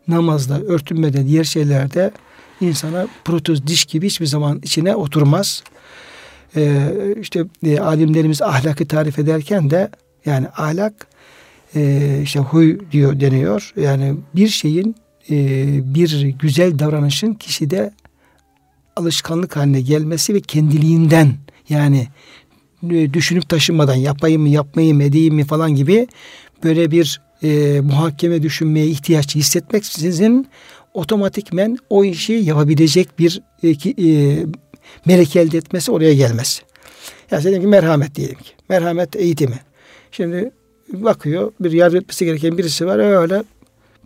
[0.07, 2.11] namazda, örtünmede, diğer şeylerde
[2.61, 5.63] insana protez diş gibi hiçbir zaman içine oturmaz.
[6.55, 6.91] Ee,
[7.21, 9.89] işte e, alimlerimiz ahlakı tarif ederken de
[10.25, 11.07] yani ahlak
[11.75, 13.73] e, işte huy diyor deniyor.
[13.75, 14.95] Yani bir şeyin
[15.29, 15.35] e,
[15.95, 17.91] bir güzel davranışın kişide
[18.95, 21.33] alışkanlık haline gelmesi ve kendiliğinden
[21.69, 22.07] yani
[22.89, 26.07] e, düşünüp taşınmadan yapayım mı yapmayayım mı edeyim mi falan gibi
[26.63, 30.47] böyle bir e, muhakeme düşünmeye ihtiyaç hissetmek sizin
[30.93, 34.45] otomatikmen o işi yapabilecek bir e, e,
[35.05, 36.61] melek elde etmesi oraya gelmez.
[37.31, 38.51] Yani diyelim ki merhamet diyelim ki.
[38.69, 39.59] Merhamet eğitimi.
[40.11, 40.51] Şimdi
[40.93, 43.43] bakıyor bir yardım etmesi gereken birisi var öyle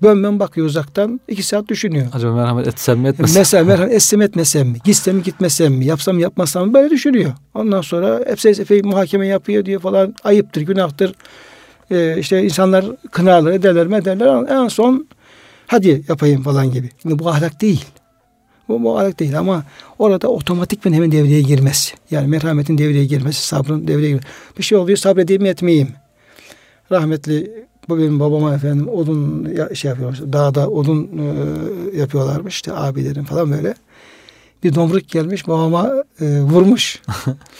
[0.01, 2.08] bön bön bakıyor uzaktan iki saat düşünüyor.
[2.13, 4.77] Acaba merhamet etsem mi etmesem Mesela merhamet etsem etmesem mi?
[4.84, 5.86] Gitsem mi gitmesem mi?
[5.86, 6.73] Yapsam yapmasam mı?
[6.73, 7.34] Böyle düşünüyor.
[7.53, 10.15] Ondan sonra hepsi epey muhakeme yapıyor diyor falan.
[10.23, 11.15] Ayıptır, günahtır.
[11.91, 14.49] Ee, işte insanlar kınarlar, ederler mi ederler.
[14.49, 15.08] En son
[15.67, 16.89] hadi yapayım falan gibi.
[17.01, 17.86] Şimdi bu ahlak değil.
[18.67, 19.63] Bu, bu ahlak değil ama
[19.99, 21.95] orada otomatik hemen devreye girmesi.
[22.12, 24.27] Yani merhametin devreye girmesi, sabrın devreye girmesi.
[24.58, 25.89] Bir şey oluyor sabredeyim mi etmeyeyim.
[26.91, 30.34] Rahmetli bu benim babama efendim odun şey yapıyorlar.
[30.34, 33.76] Dağda odun e, yapıyorlarmış işte abilerin falan böyle.
[34.63, 37.02] Bir domruk gelmiş babama e, vurmuş.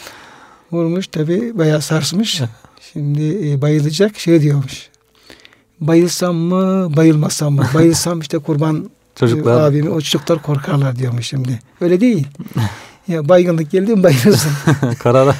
[0.71, 2.41] vurmuş tabi bayağı sarsmış.
[2.93, 4.89] Şimdi e, bayılacak şey diyormuş.
[5.79, 7.65] Bayılsam mı bayılmasam mı?
[7.73, 9.61] Bayılsam işte kurban Çocuklar.
[9.61, 11.59] E, abimi o çocuklar korkarlar diyormuş şimdi.
[11.81, 12.27] Öyle değil.
[13.07, 14.51] Ya baygınlık geldi mi bayılırsın.
[14.99, 15.35] Karara.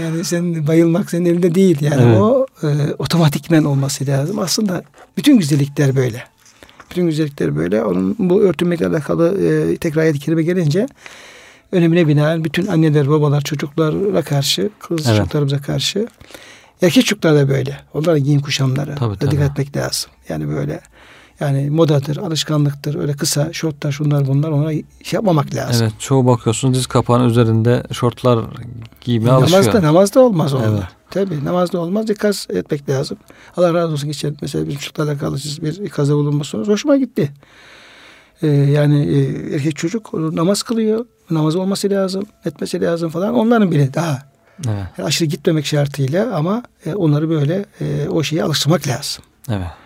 [0.00, 1.78] Yani sen bayılmak senin elinde değil.
[1.80, 2.18] Yani evet.
[2.18, 4.38] o e, otomatikmen olması lazım.
[4.38, 4.82] Aslında
[5.16, 6.24] bütün güzellikler böyle.
[6.90, 7.84] Bütün güzellikler böyle.
[7.84, 10.86] Onun bu örtünmekle alakalı e, tekrar ayet-i kerime gelince
[11.72, 15.18] önemine binaen bütün anneler, babalar, çocuklara karşı, kız evet.
[15.18, 16.08] çocuklarımıza karşı
[16.82, 17.76] erkek çocuklar da böyle.
[17.94, 19.30] Onlara giyim kuşamları tabii, tabii.
[19.30, 20.10] dikkat etmek lazım.
[20.28, 20.80] Yani böyle
[21.42, 23.00] yani modadır, alışkanlıktır.
[23.00, 25.82] Öyle kısa şortlar şunlar bunlar ona şey yapmamak lazım.
[25.82, 28.38] Evet çoğu bakıyorsunuz diz kapağının üzerinde şortlar
[29.00, 29.82] giymeye namazda, alışıyor.
[29.82, 30.68] Namazda olmaz onlar.
[30.68, 30.82] Evet.
[31.10, 32.08] Tabii namazda olmaz.
[32.08, 33.18] Dikkat etmek lazım.
[33.56, 37.32] Allah razı olsun geçen mesela bizim çocuklarla alakalı bir ikazda bulunması hoşuma gitti.
[38.42, 41.06] Ee, yani e, erkek çocuk namaz kılıyor.
[41.30, 42.24] Namaz olması lazım.
[42.44, 43.34] Etmesi lazım falan.
[43.34, 44.22] Onların bile daha
[44.68, 44.84] evet.
[44.98, 49.24] yani aşırı gitmemek şartıyla ama e, onları böyle e, o şeye alıştırmak lazım.
[49.50, 49.81] Evet.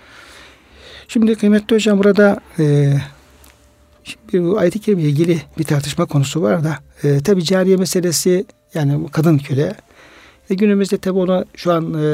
[1.08, 2.92] Şimdi kıymetli hocam burada e,
[4.04, 9.10] şimdi bu ayet-i kerime ilgili bir tartışma konusu var da e, tabi cariye meselesi yani
[9.10, 9.74] kadın köle
[10.50, 12.06] e, günümüzde tabi ona şu an e,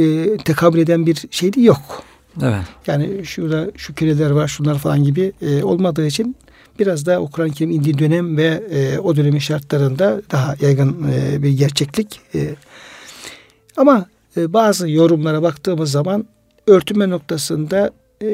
[0.00, 2.02] e, tekabül eden bir şey de yok.
[2.42, 2.62] Evet.
[2.86, 6.36] Yani şurada şu köleler var şunlar falan gibi e, olmadığı için
[6.78, 11.42] biraz da o Kur'an-ı Kerim indiği dönem ve e, o dönemin şartlarında daha yaygın e,
[11.42, 12.20] bir gerçeklik.
[12.34, 12.54] E,
[13.76, 16.26] ama e, bazı yorumlara baktığımız zaman
[16.66, 18.26] örtünme noktasında e,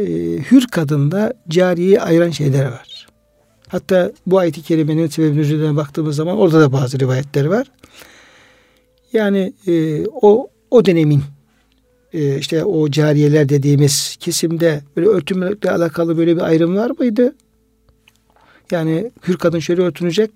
[0.50, 3.06] hür kadında cariyeyi ayıran şeyler var.
[3.68, 7.70] Hatta bu ayet-i kerimenin sebebinin üzerine baktığımız zaman orada da bazı rivayetler var.
[9.12, 11.22] Yani e, o o dönemin
[12.12, 17.34] e, işte o cariyeler dediğimiz kesimde böyle örtünmekle alakalı böyle bir ayrım var mıydı?
[18.70, 20.30] Yani hür kadın şöyle örtünecek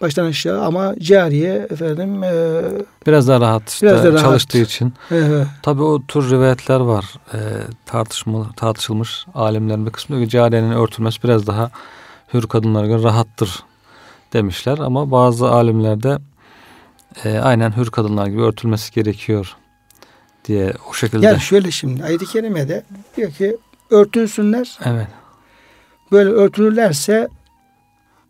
[0.00, 2.62] baştan aşağı ama cariye efendim e,
[3.06, 4.20] biraz daha rahat işte biraz da rahat.
[4.24, 4.92] çalıştığı için.
[5.12, 7.04] e, Tabii o tür rivayetler var.
[7.34, 7.38] E,
[7.86, 11.70] tartışma, tartışılmış alimlerin bir kısmı diyor ki cariyenin örtülmesi biraz daha
[12.34, 13.62] hür kadınlara göre rahattır
[14.32, 16.18] demişler ama bazı alimler de
[17.24, 19.56] e, aynen hür kadınlar gibi örtülmesi gerekiyor
[20.44, 21.26] diye o şekilde.
[21.26, 22.82] yani şöyle şimdi ayet-i kerimede
[23.16, 23.56] diyor ki
[23.90, 25.06] örtünsünler Evet.
[26.12, 27.28] böyle örtünürlerse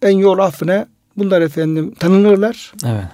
[0.02, 3.04] en yol affına bunlar efendim tanınırlar Evet.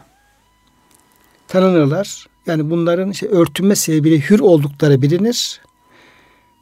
[1.49, 2.27] tanınırlar.
[2.47, 5.61] Yani bunların işte örtünme sebebiyle hür oldukları bilinir.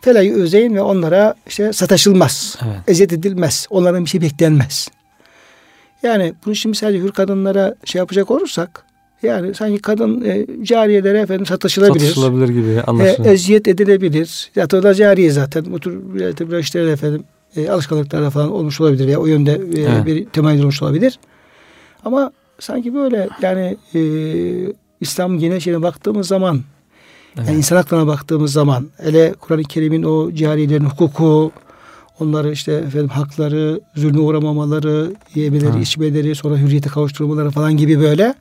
[0.01, 2.59] Felayı özeyin ve onlara işte sataşılmaz.
[2.66, 2.77] Evet.
[2.88, 3.66] Eziyet edilmez.
[3.70, 4.88] Onlardan bir şey beklenmez.
[6.03, 8.85] Yani bunu şimdi sadece hür kadınlara şey yapacak olursak
[9.22, 12.01] yani sanki kadın e, cariyelere efendim satışılabilir.
[12.05, 13.33] Satışılabilir gibi E, anlaşılıyor.
[13.35, 14.51] eziyet edilebilir.
[14.55, 15.64] Zaten o da cariye zaten.
[15.72, 16.14] Bu tür
[16.51, 17.24] bir işlerde efendim
[17.59, 20.07] e, alışkanlıklarda falan olmuş olabilir veya o yönde e, Evet.
[20.07, 21.18] bir temayül olmuş olabilir.
[22.05, 24.01] Ama sanki böyle yani e,
[25.01, 26.61] İslam genel şeyine baktığımız zaman
[27.37, 27.49] Evet.
[27.49, 31.53] yani insan haklarına baktığımız zaman hele Kur'an-ı Kerim'in o cariyelerin hukuku
[32.21, 35.79] onları işte efendim hakları, zulme uğramamaları, yemeleri, Ha.
[35.79, 38.35] içmeleri, sonra hürriyete kavuşturmaları falan gibi böyle.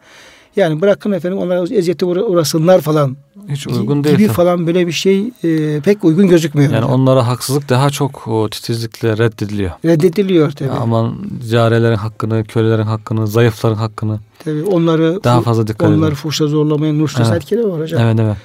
[0.57, 3.17] Yani bırakın efendim onlara eziyete uğra- uğrasınlar falan
[3.49, 4.15] Hiç uygun değil.
[4.15, 4.35] gibi tabii.
[4.35, 6.73] falan böyle bir şey e, pek uygun gözükmüyor.
[6.73, 9.71] Yani onlara haksızlık daha çok o titizlikle reddediliyor.
[9.85, 10.69] reddediliyor tabii.
[10.71, 11.15] Aman
[11.49, 16.15] cariyelerin hakkını, kölelerin hakkını, zayıfların hakkını tabii onları daha fazla dikkat onları edin.
[16.15, 17.45] fuhşa zorlamayan Nur Evet.
[17.45, 18.01] kelime var hocam.
[18.01, 18.37] Evet evet.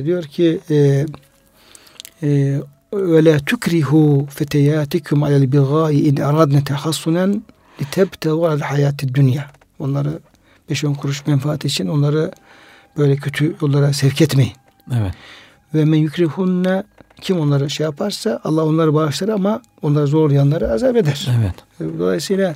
[0.00, 1.06] E, diyor ki e,
[2.22, 2.58] e,
[3.24, 7.42] la tukrihu feteyatikum alel bigai in aradne tehassunen
[7.82, 9.50] litebtevu alel hayati dünya.
[9.78, 10.18] Onları
[10.70, 12.30] 5-10 kuruş menfaat için onları
[12.96, 14.52] böyle kötü yollara sevk etmeyin.
[14.92, 15.14] Evet.
[15.74, 16.82] Ve men yukrihunne
[17.20, 21.28] kim onları şey yaparsa Allah onları bağışlar ama onları zorlayanları azap eder.
[21.40, 21.54] Evet.
[21.98, 22.54] Dolayısıyla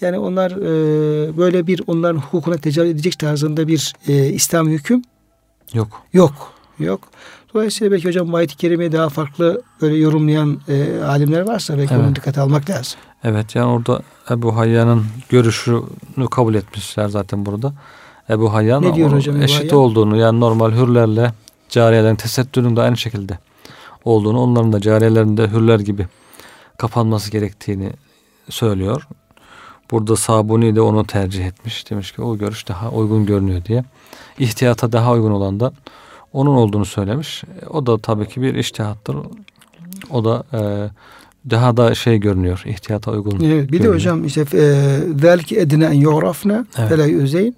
[0.00, 5.02] yani onlar e, böyle bir onların hukukuna tecavüz edecek tarzında bir e, İslam hüküm
[5.74, 6.02] Yok.
[6.12, 6.52] yok.
[6.78, 7.00] Yok.
[7.54, 12.04] Dolayısıyla belki hocam bu ayet-i kerimeyi daha farklı böyle yorumlayan e, alimler varsa belki Evet.
[12.06, 13.00] onu dikkate almak lazım.
[13.24, 17.72] Evet yani orada Ebu Hayyan'ın görüşünü kabul etmişler zaten burada.
[18.30, 19.76] Ebu Hayyan Ne diyor hocam eşit Hayyan?
[19.76, 21.32] olduğunu yani normal hürlerle
[21.68, 23.38] cariyelerin tesettürün de aynı şekilde
[24.04, 26.06] olduğunu onların da cariyelerin de hürler gibi
[26.78, 27.92] kapanması gerektiğini
[28.48, 29.08] söylüyor.
[29.90, 31.90] Burada Sabuni de onu tercih etmiş.
[31.90, 33.84] Demiş ki o görüş daha uygun görünüyor diye.
[34.38, 35.72] İhtiyata daha uygun olan da
[36.32, 37.44] onun olduğunu söylemiş.
[37.70, 39.16] O da tabii ki bir iştihattır.
[40.10, 40.60] O da e,
[41.50, 42.62] daha da şey görünüyor.
[42.66, 43.40] ihtiyata uygun.
[43.40, 43.94] Evet, bir de görünüyor.
[43.94, 44.44] hocam işte
[45.22, 46.88] belki edine en yu'rafne Evet.
[46.88, 47.56] fela yüzeyn.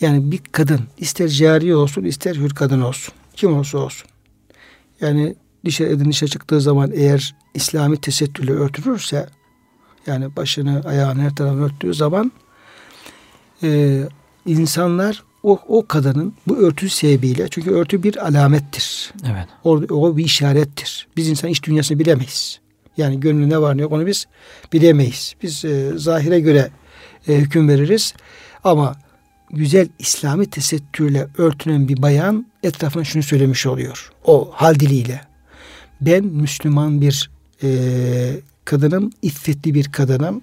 [0.00, 3.14] Yani bir kadın ister cariye olsun ister hür kadın olsun.
[3.36, 4.08] Kim olursa olsun.
[5.00, 9.26] Yani dışarı edin dışarı çıktığı zaman eğer İslami tesettürle örtülürse
[10.06, 12.32] yani başını ayağını her tarafını örttüğü zaman
[13.62, 14.00] e,
[14.46, 19.12] insanlar o, o kadının bu örtü sebebiyle çünkü örtü bir alamettir.
[19.26, 19.48] Evet.
[19.64, 21.08] O, o bir işarettir.
[21.16, 22.60] Biz insan iç dünyasını bilemeyiz.
[22.96, 24.26] Yani gönlü ne var ne yok onu biz
[24.72, 25.34] bilemeyiz.
[25.42, 26.70] Biz e, zahire göre
[27.28, 28.14] e, hüküm veririz.
[28.64, 28.96] Ama
[29.50, 34.12] güzel İslami tesettürle örtünen bir bayan etrafına şunu söylemiş oluyor.
[34.24, 35.20] O hal diliyle.
[36.00, 37.30] Ben Müslüman bir
[37.62, 37.70] e,
[38.64, 40.42] kadınım, iffetli bir kadınım.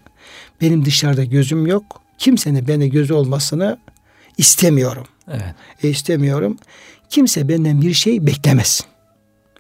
[0.62, 2.02] Benim dışarıda gözüm yok.
[2.18, 3.78] Kimsenin bende gözü olmasını
[4.38, 5.56] istemiyorum Evet.
[5.84, 6.58] e, istemiyorum.
[7.10, 8.86] Kimse benden bir şey beklemesin.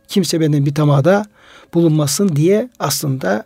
[0.07, 1.25] Kimse benden bir tamada
[1.73, 3.43] bulunmasın diye aslında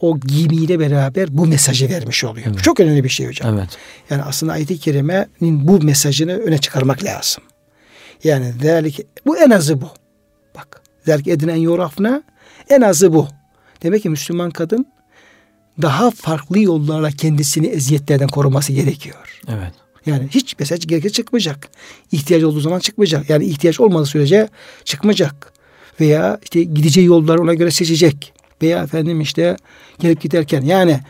[0.00, 2.46] o giyimiyle beraber bu mesajı vermiş oluyor.
[2.50, 2.62] Evet.
[2.62, 3.58] Çok önemli bir şey hocam.
[3.58, 3.68] Evet.
[4.10, 7.42] Yani aslında ayet-i kerimenin bu mesajını öne çıkarmak lazım.
[8.24, 9.88] Yani zalik, bu en azı bu.
[10.54, 10.82] Bak.
[11.06, 12.22] Zalik edinen yorafna
[12.68, 13.28] en azı bu.
[13.82, 14.86] Demek ki Müslüman kadın
[15.82, 19.40] daha farklı yollarla kendisini eziyetlerden koruması gerekiyor.
[19.48, 19.72] Evet.
[20.06, 21.68] Yani hiç mesaj gerekirse çıkmayacak.
[22.12, 23.30] İhtiyaç olduğu zaman çıkmayacak.
[23.30, 24.48] Yani ihtiyaç olmadığı sürece
[24.84, 25.52] çıkmayacak.
[26.00, 28.32] Veya işte gideceği yolları ona göre seçecek.
[28.62, 29.56] Veya efendim işte
[29.98, 31.00] gelip giderken yani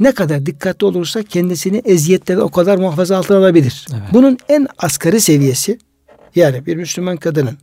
[0.00, 3.86] ne kadar dikkatli olursa kendisini eziyetlerden o kadar muhafaza altına alabilir.
[3.92, 4.02] Evet.
[4.12, 5.78] Bunun en asgari seviyesi
[6.34, 7.58] yani bir Müslüman kadının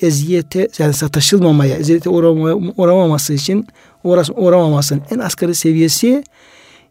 [0.00, 3.66] eziyete yani sataşılmamaya, eziyete uğramaması için
[4.04, 6.24] uğras, uğramamasının en asgari seviyesi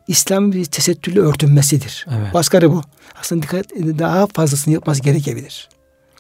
[0.07, 2.05] İslam bir tesettürle örtünmesidir.
[2.09, 2.35] Evet.
[2.35, 2.81] Asgari bu.
[3.21, 5.69] Aslında dikkat daha fazlasını yapması gerekebilir.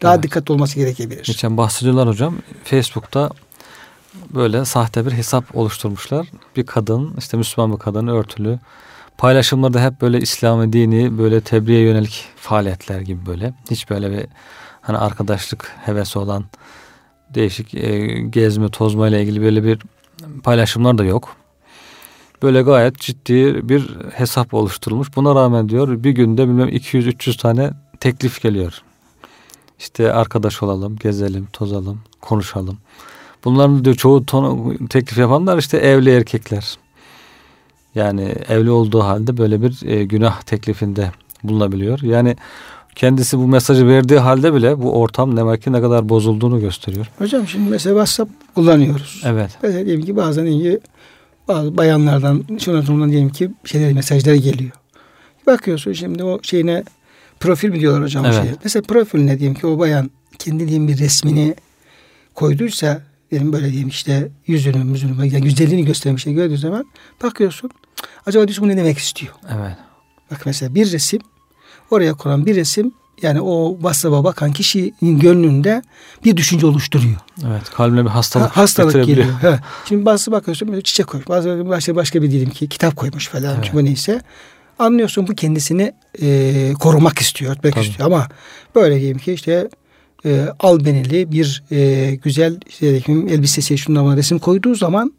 [0.01, 0.23] Daha Evet.
[0.23, 1.23] dikkatli olması gerekebilir.
[1.23, 2.35] Geçen bahsediyorlar hocam.
[2.63, 3.29] Facebook'ta
[4.35, 6.27] böyle sahte bir hesap oluşturmuşlar.
[6.55, 8.59] Bir kadın işte Müslüman bir kadın örtülü.
[9.17, 13.53] Paylaşımları da hep böyle İslami dini böyle tebliğe yönelik faaliyetler gibi böyle.
[13.71, 14.25] Hiç böyle bir
[14.81, 16.45] hani arkadaşlık hevesi olan
[17.29, 19.79] değişik e, gezme tozma ile ilgili böyle bir
[20.43, 21.35] paylaşımlar da yok.
[22.43, 25.15] Böyle gayet ciddi bir hesap oluşturulmuş.
[25.15, 28.81] Buna rağmen diyor bir günde bilmem 200-300 tane teklif geliyor.
[29.79, 32.77] İşte arkadaş olalım, gezelim, tozalım, konuşalım.
[33.45, 36.77] Bunların diyor çoğu ton, teklif yapanlar işte evli erkekler.
[37.95, 41.11] Yani evli olduğu halde böyle bir e, günah teklifinde
[41.43, 41.99] bulunabiliyor.
[42.01, 42.35] Yani
[42.95, 47.11] kendisi bu mesajı verdiği halde bile bu ortam demek ki ne kadar bozulduğunu gösteriyor.
[47.17, 49.21] Hocam şimdi mesela WhatsApp kullanıyoruz.
[49.25, 49.51] Evet.
[49.63, 50.79] Mesela diyelim ki bazen iyi
[51.47, 54.71] bazı bayanlardan şundan diyelim ki şeyler mesajlar geliyor.
[55.47, 56.83] Bakıyorsun şimdi o şeyine
[57.39, 58.35] profil mi diyorlar hocam evet.
[58.35, 58.55] şeye.
[58.63, 61.55] Mesela profil ne diyelim ki o bayan kendi diyelim bir resmini
[62.35, 66.85] koyduysa diyelim böyle diyeyim işte yüzünü, müzünü, yani güzelliğini göstermiş şey gördüğü zaman
[67.23, 67.71] bakıyorsun
[68.25, 69.33] acaba diyorsun bu ne demek istiyor?
[69.57, 69.77] Evet.
[70.31, 71.21] Bak mesela bir resim
[71.91, 75.81] oraya konan bir resim yani o WhatsApp'a bakan kişinin gönlünde
[76.25, 77.15] bir düşünce oluşturuyor.
[77.47, 79.29] Evet kalbine bir hastalık, ha, hastalık geliyor.
[79.41, 79.59] Ha.
[79.85, 81.29] Şimdi bazı bakıyorsun çiçek koymuş.
[81.29, 83.55] Bazı başka, başka bir diyelim ki kitap koymuş falan.
[83.55, 83.65] Evet.
[83.65, 84.21] Çünkü neyse.
[84.79, 87.85] Anlıyorsun bu kendisini e, korumak istiyor, etmek Tabii.
[87.85, 88.07] istiyor.
[88.07, 88.27] Ama
[88.75, 89.69] böyle diyeyim ki işte
[90.25, 95.13] e, albenili bir e, güzel işte, elbisesi şundan resim koyduğu zaman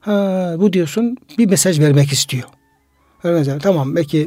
[0.00, 2.44] ha, bu diyorsun bir mesaj vermek istiyor.
[3.24, 4.26] Öyle tamam belki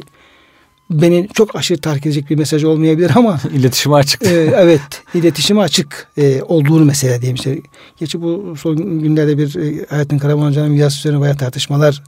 [0.90, 4.22] beni çok aşırı tahrik edecek bir mesaj olmayabilir ama iletişime açık.
[4.22, 4.80] E, evet,
[5.14, 7.58] iletişime açık e, olduğunu mesela diyeyim işte.
[7.98, 12.02] Geçi bu son günlerde bir e, Hayatın Karaman Hoca'nın mirası üzerine bayağı tartışmalar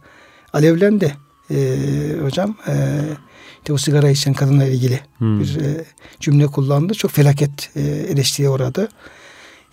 [0.53, 1.28] alevlendi.
[1.51, 1.77] E,
[2.23, 3.01] hocam e,
[3.69, 5.41] işte o sigara içen kadınla ilgili hmm.
[5.41, 5.85] bir e,
[6.21, 6.95] cümle kullandı.
[6.95, 8.89] Çok felaket e, eleştiriye uğradı.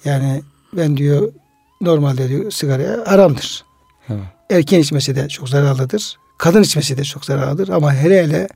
[0.05, 0.41] Yani
[0.73, 1.33] ben diyor
[1.81, 3.65] normalde diyor sigaraya haramdır.
[4.09, 4.19] Evet.
[4.49, 6.17] Erken içmesi de çok zararlıdır.
[6.37, 8.47] Kadın içmesi de çok zararlıdır ama hele hele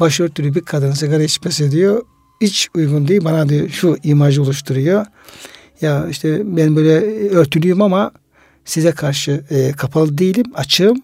[0.00, 2.02] başörtülü bir kadın sigara içmesi diyor
[2.40, 3.24] hiç uygun değil.
[3.24, 5.06] Bana diyor şu imajı oluşturuyor.
[5.80, 8.12] Ya işte ben böyle örtülüyüm ama
[8.64, 11.02] size karşı e, kapalı değilim, açığım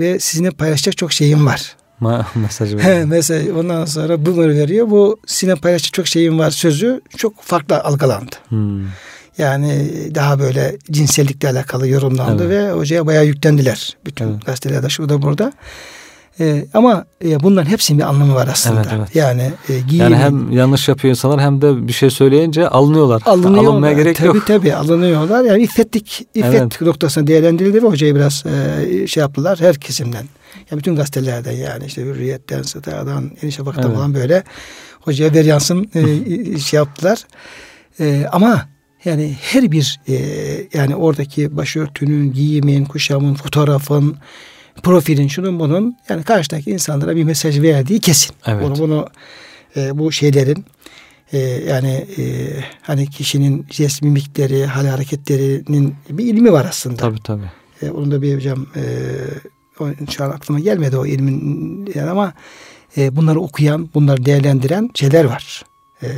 [0.00, 1.76] ve sizinle paylaşacak çok şeyim var.
[2.00, 3.04] Ma mesajı veriyor.
[3.04, 4.90] Mesela ondan sonra bu veriyor.
[4.90, 8.36] Bu sizinle paylaşacak çok şeyim var sözü çok farklı algılandı.
[8.48, 8.84] Hmm.
[9.38, 12.68] Yani daha böyle cinsellikle alakalı yorumlandı evet.
[12.68, 13.96] ve hocaya bayağı yüklendiler.
[14.06, 14.46] Bütün evet.
[14.46, 15.52] gazetelerde şu da burada.
[16.40, 18.80] E, ama e, bunların hepsinin bir anlamı var aslında.
[18.80, 19.16] Evet, evet.
[19.16, 23.22] Yani e, giyim, Yani hem yanlış yapıyor insanlar hem de bir şey söyleyince alınıyorlar.
[23.26, 23.64] Alınıyorlar.
[23.64, 24.46] Alınmaya gerek tabii, yok.
[24.46, 25.44] Tabii tabii alınıyorlar.
[25.44, 26.80] Yani iffetlik, iffet evet.
[26.80, 30.24] noktasına değerlendirildi ve hocayı biraz e, şey yaptılar her kesimden.
[30.70, 33.96] Yani bütün gazetelerden yani işte Hürriyet'ten, Star'dan, Yeni Şafak'tan evet.
[33.96, 34.44] falan böyle
[35.00, 37.26] hocaya ver yansın e, şey yaptılar.
[38.00, 38.68] E, ama
[39.04, 40.14] yani her bir e,
[40.74, 44.16] yani oradaki başörtünün, giyimin, kuşamın, fotoğrafın,
[44.82, 48.34] profilin şunun bunun yani karşıdaki insanlara bir mesaj verdiği kesin.
[48.46, 48.62] Evet.
[48.64, 49.06] Bunu, bunu
[49.76, 50.64] e, bu şeylerin
[51.32, 51.38] e,
[51.68, 52.24] yani e,
[52.82, 56.96] hani kişinin jest mimikleri, hal hareketlerinin bir ilmi var aslında.
[56.96, 57.50] Tabii tabii.
[57.82, 58.82] E, onun da bir hocam e,
[60.10, 62.32] şu an aklıma gelmedi o ilmin yani ama
[62.96, 65.64] e, bunları okuyan, bunları değerlendiren şeyler var.
[66.02, 66.08] E,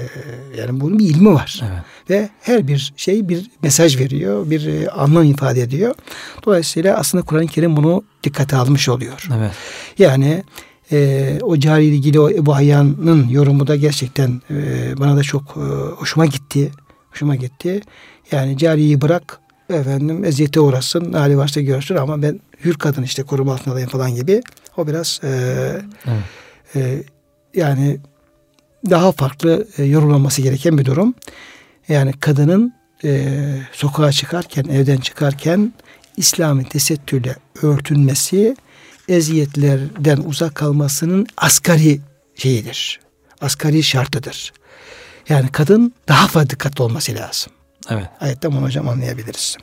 [0.59, 1.61] yani bunun bir ilmi var.
[1.63, 1.83] Evet.
[2.11, 5.95] Ve her bir şey bir mesaj veriyor, bir e, anlam ifade ediyor.
[6.47, 9.29] Dolayısıyla aslında Kur'an-ı Kerim bunu dikkate almış oluyor.
[9.39, 9.53] Evet.
[9.99, 10.43] Yani
[10.93, 14.55] e, o cari ilgili o Ebu Hayyan'ın yorumu da gerçekten e,
[14.99, 15.61] bana da çok e,
[15.97, 16.71] hoşuma gitti.
[17.11, 17.81] Hoşuma gitti.
[18.33, 19.41] Yani cariyi bırak
[19.71, 24.41] efendim eziyete uğrasın, hali varsa görsün ama ben hür kadın işte koruma altındayım falan gibi.
[24.77, 25.29] O biraz e,
[26.07, 26.23] evet.
[26.77, 27.03] e,
[27.55, 28.01] yani
[28.91, 31.15] daha farklı e, yorumlanması gereken bir durum.
[31.89, 33.39] Yani kadının e,
[33.73, 35.73] sokağa çıkarken, evden çıkarken
[36.17, 38.57] İslami tesettürle örtünmesi
[39.09, 42.01] eziyetlerden uzak kalmasının asgari
[42.35, 43.01] şeyidir.
[43.41, 44.53] Asgari şartıdır.
[45.29, 47.53] Yani kadın daha fazla dikkatli olması lazım.
[47.91, 48.07] Evet.
[48.21, 49.57] Ayetten bunu hocam anlayabiliriz.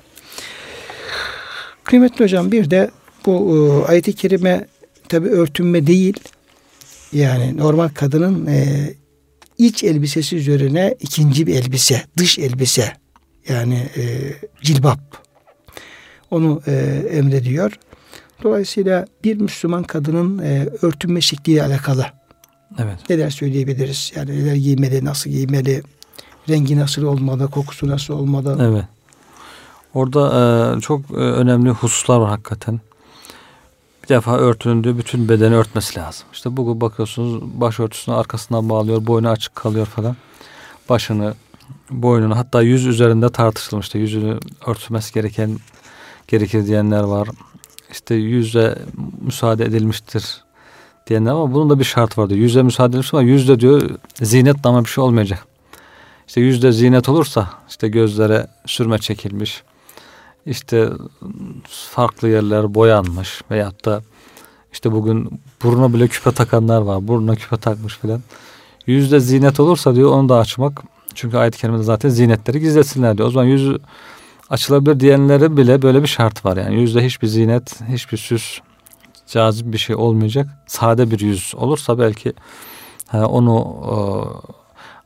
[1.83, 2.91] Kıymetli hocam bir de
[3.25, 4.67] bu e, ayet-i kerime
[5.09, 6.19] tabi örtünme değil.
[7.13, 8.89] Yani normal kadının e,
[9.59, 12.93] iç elbisesi üzerine ikinci bir elbise, dış elbise
[13.49, 14.99] yani e, cilbap
[16.31, 16.71] onu e,
[17.11, 17.79] emrediyor.
[18.43, 22.05] Dolayısıyla bir Müslüman kadının e, örtünme şekliyle alakalı
[22.77, 23.09] evet.
[23.09, 24.11] neler söyleyebiliriz?
[24.15, 25.83] Yani neler giymeli, nasıl giymeli,
[26.49, 28.57] rengi nasıl olmalı, kokusu nasıl olmalı?
[28.61, 28.85] Evet.
[29.93, 30.29] Orada
[30.77, 32.79] e, çok e, önemli hususlar var hakikaten.
[34.09, 36.27] Bir defa örtündüğü bütün bedeni örtmesi lazım.
[36.33, 40.15] İşte bugün bakıyorsunuz başörtüsünü arkasından bağlıyor, boynu açık kalıyor falan.
[40.89, 41.33] Başını
[41.89, 43.97] boynunu hatta yüz üzerinde tartışılmıştı.
[43.97, 45.59] Yüzünü örtmesi gereken
[46.27, 47.27] gerekir diyenler var.
[47.91, 48.77] İşte yüze
[49.21, 50.43] müsaade edilmiştir
[51.07, 52.35] diyenler ama bunun da bir şart vardı.
[52.35, 53.89] Yüze müsaade edilmiş ama yüzde diyor
[54.21, 55.47] zinet ama bir şey olmayacak.
[56.27, 59.63] İşte yüzde zinet olursa işte gözlere sürme çekilmiş.
[60.45, 60.89] İşte
[61.67, 64.01] farklı yerler boyanmış veyahut da
[64.73, 67.07] işte bugün buruna bile küpe takanlar var.
[67.07, 68.21] Burnuna küpe takmış filan.
[68.87, 70.81] Yüzde zinet olursa diyor onu da açmak.
[71.15, 73.27] Çünkü ayet-i kerimede zaten zinetleri gizlesinler diyor.
[73.27, 73.77] O zaman yüzü
[74.49, 76.57] açılabilir diyenlere bile böyle bir şart var.
[76.57, 78.59] Yani yüzde hiçbir zinet, hiçbir süs,
[79.27, 80.47] cazip bir şey olmayacak.
[80.67, 82.33] Sade bir yüz olursa belki
[83.07, 83.77] ha, onu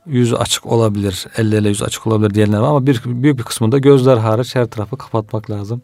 [0.08, 3.78] o, yüzü açık olabilir, elle yüz açık olabilir diyenler var ama bir büyük bir kısmında
[3.78, 5.82] gözler hariç her tarafı kapatmak lazım.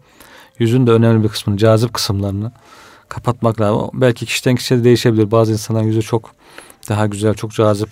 [0.60, 2.52] Yüzün de önemli bir kısmını, cazip kısımlarını
[3.10, 3.90] kapatmak lazım.
[3.94, 5.32] Belki kişiden kişiye değişebilir.
[5.32, 6.32] Bazı insanların yüzü çok
[6.90, 7.90] daha güzel, çok cazip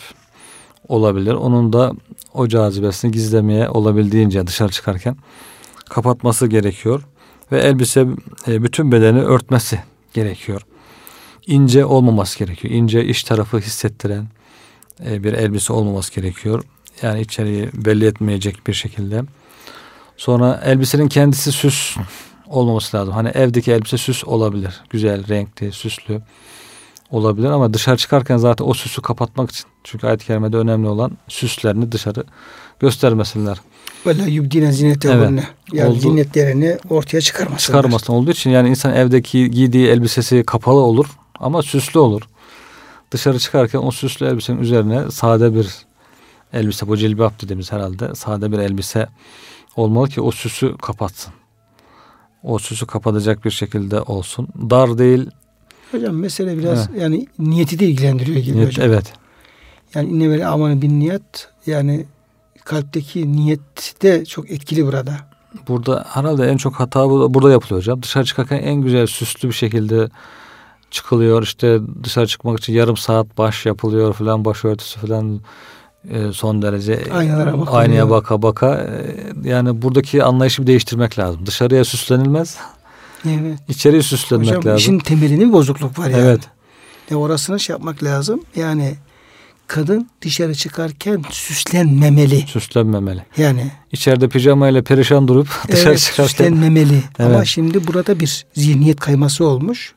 [0.87, 1.33] olabilir.
[1.33, 1.93] Onun da
[2.33, 5.17] o cazibesini gizlemeye olabildiğince dışarı çıkarken
[5.89, 7.03] kapatması gerekiyor.
[7.51, 8.07] Ve elbise
[8.47, 9.79] e, bütün bedeni örtmesi
[10.13, 10.61] gerekiyor.
[11.47, 12.73] İnce olmaması gerekiyor.
[12.73, 14.27] İnce iç tarafı hissettiren
[14.99, 16.63] bir elbise olmaması gerekiyor.
[17.01, 19.23] Yani içeriği belli etmeyecek bir şekilde.
[20.17, 21.97] Sonra elbisenin kendisi süs
[22.47, 23.13] olmaması lazım.
[23.13, 24.81] Hani evdeki elbise süs olabilir.
[24.89, 26.21] Güzel, renkli, süslü
[27.11, 29.65] olabilir ama dışarı çıkarken zaten o süsü kapatmak için.
[29.83, 32.23] Çünkü ayet-i kerimede önemli olan süslerini dışarı
[32.79, 33.57] göstermesinler.
[34.05, 35.39] Böyle yubdine zinetehunne.
[35.39, 35.73] Evet.
[35.73, 37.59] Yani oldu, zinetlerini ortaya çıkarmasınlar.
[37.59, 41.05] Çıkarmasın olduğu için yani insan evdeki giydiği elbisesi kapalı olur
[41.39, 42.21] ama süslü olur.
[43.11, 45.67] Dışarı çıkarken o süslü elbisenin üzerine sade bir
[46.53, 49.07] elbise bu cilbap dediğimiz herhalde sade bir elbise
[49.75, 51.33] olmalı ki o süsü kapatsın.
[52.43, 54.47] O süsü kapatacak bir şekilde olsun.
[54.69, 55.29] Dar değil.
[55.91, 57.01] Hocam mesele biraz evet.
[57.01, 58.87] yani niyeti de ilgilendiriyor gibi Niyet, hocam.
[58.87, 59.13] Evet.
[59.95, 62.05] Yani inne amanı bin niyet yani
[62.65, 65.17] kalpteki niyet de çok etkili burada.
[65.67, 68.03] Burada herhalde en çok hata burada yapılıyor hocam.
[68.03, 70.09] Dışarı çıkarken en güzel süslü bir şekilde
[70.97, 71.43] çıkılıyor.
[71.43, 75.41] İşte dışarı çıkmak için yarım saat baş yapılıyor falan başörtüsü falan
[76.09, 77.03] e, son derece
[77.71, 81.45] aynaya baka baka e, yani buradaki anlayışı bir değiştirmek lazım.
[81.45, 82.57] Dışarıya süslenilmez.
[83.25, 83.59] Evet.
[83.67, 84.77] İçeriye süslenmek Hocam, lazım.
[84.77, 86.21] işin temelinde bir bozukluk var yani.
[86.21, 86.41] Evet.
[87.11, 88.41] E orasını şey yapmak lazım.
[88.55, 88.95] Yani
[89.67, 92.47] kadın dışarı çıkarken süslenmemeli.
[92.47, 93.25] Süslenmemeli.
[93.37, 93.71] Yani.
[93.91, 96.27] içeride pijamayla perişan durup dışarı evet, çıkarken.
[96.27, 97.03] Süslenmemeli.
[97.19, 97.35] evet.
[97.35, 99.93] Ama şimdi burada bir zihniyet kayması olmuş.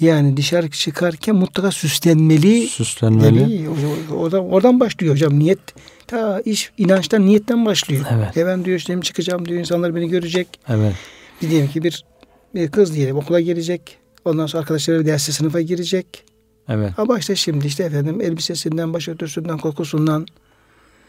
[0.00, 2.66] Yani dışarı çıkarken mutlaka süslenmeli.
[2.66, 3.68] Süslenmeli.
[4.14, 5.58] Oradan, oradan başlıyor hocam niyet.
[6.06, 8.04] Ta iş inançtan niyetten başlıyor.
[8.10, 8.36] Evet.
[8.36, 10.48] E ben diyor işte çıkacağım diyor insanlar beni görecek.
[10.68, 10.94] Evet.
[11.42, 12.04] Bir diyelim ki bir,
[12.54, 13.98] bir kız diyelim okula gelecek.
[14.24, 16.06] Ondan sonra arkadaşları derse sınıfa girecek.
[16.68, 16.92] Evet.
[16.96, 20.26] Ama işte şimdi işte efendim elbisesinden, başörtüsünden, kokusundan.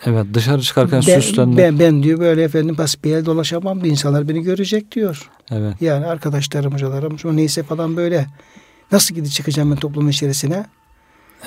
[0.05, 1.57] Evet dışarı çıkarken ben, süslenme.
[1.57, 3.91] Ben, ben diyor böyle efendim basbiyel dolaşamam diyor.
[3.91, 5.29] insanlar beni görecek diyor.
[5.51, 5.81] Evet.
[5.81, 8.27] Yani arkadaşlarım, hocalarım, şu neyse falan böyle.
[8.91, 10.65] Nasıl gidip çıkacağım ben toplumun içerisine?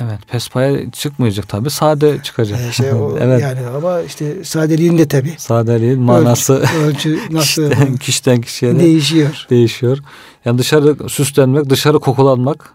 [0.00, 2.60] Evet pespaya çıkmayacak tabi sade çıkacak.
[2.60, 3.42] Ee, şey, o, evet.
[3.42, 5.34] Yani ama işte sadeliğin de tabi.
[5.38, 9.46] Sadeliğin manası ölçü, ölçü nasıl kişiden, kişiden kişiye değişiyor.
[9.50, 9.98] Değişiyor.
[10.44, 12.74] Yani dışarı süslenmek, dışarı kokulanmak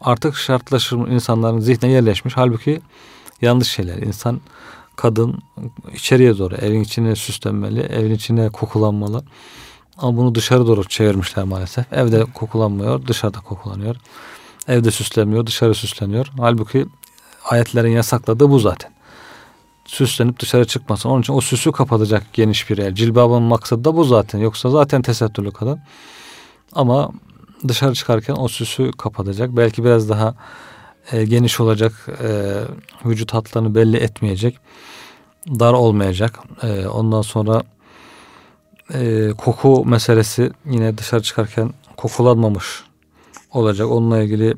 [0.00, 2.36] artık şartlaşır insanların zihnine yerleşmiş.
[2.36, 2.80] Halbuki
[3.42, 3.96] yanlış şeyler.
[3.96, 4.40] İnsan
[4.96, 5.42] kadın
[5.94, 9.24] içeriye doğru evin içine süslenmeli, evin içine kokulanmalı.
[10.02, 11.92] Ama bunu dışarı doğru çevirmişler maalesef.
[11.92, 13.96] Evde kokulanmıyor, dışarıda kokulanıyor.
[14.68, 16.26] Evde süslenmiyor, dışarı süsleniyor.
[16.38, 16.86] Halbuki
[17.44, 18.92] ayetlerin yasakladığı bu zaten.
[19.84, 21.08] Süslenip dışarı çıkmasın.
[21.08, 22.94] Onun için o süsü kapatacak geniş bir yer.
[22.94, 24.38] Cilbabın maksadı da bu zaten.
[24.38, 25.80] Yoksa zaten tesettürlü kadın.
[26.72, 27.10] Ama
[27.68, 29.56] dışarı çıkarken o süsü kapatacak.
[29.56, 30.34] Belki biraz daha
[31.12, 32.08] e, geniş olacak.
[32.22, 32.52] E,
[33.04, 34.58] vücut hatlarını belli etmeyecek.
[35.48, 36.38] Dar olmayacak.
[36.62, 37.62] E, ondan sonra
[38.94, 42.84] e, koku meselesi yine dışarı çıkarken kokulanmamış
[43.52, 43.90] olacak.
[43.90, 44.54] Onunla ilgili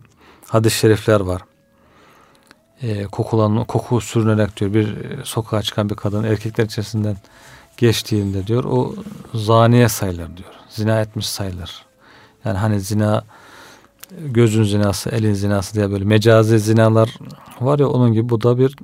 [0.49, 1.43] hadis-i şerifler var.
[2.83, 7.17] E, kokulan, koku sürünerek diyor bir sokağa çıkan bir kadın erkekler içerisinden
[7.77, 8.95] geçtiğinde diyor o
[9.35, 10.51] zaniye sayılır diyor.
[10.69, 11.85] Zina etmiş sayılır.
[12.45, 13.25] Yani hani zina
[14.21, 17.15] gözün zinası, elin zinası diye böyle mecazi zinalar
[17.61, 18.77] var ya onun gibi bu da bir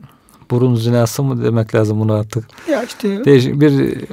[0.50, 2.44] burun zinası mı demek lazım bunu artık.
[2.70, 4.04] Ya işte değişik bir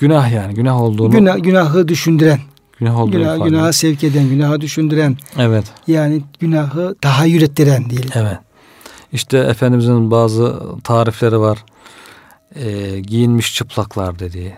[0.00, 1.10] günah yani günah olduğunu.
[1.10, 2.40] Günah, günahı düşündüren.
[2.78, 3.48] Günah olduğunu günah, ifade.
[3.48, 5.16] Günaha sevk eden, günahı düşündüren.
[5.38, 5.64] Evet.
[5.86, 8.10] Yani günahı tahayyül ettiren diyelim.
[8.14, 8.38] Evet.
[9.12, 11.64] İşte Efendimizin bazı tarifleri var.
[12.54, 14.54] E, giyinmiş çıplaklar dediği.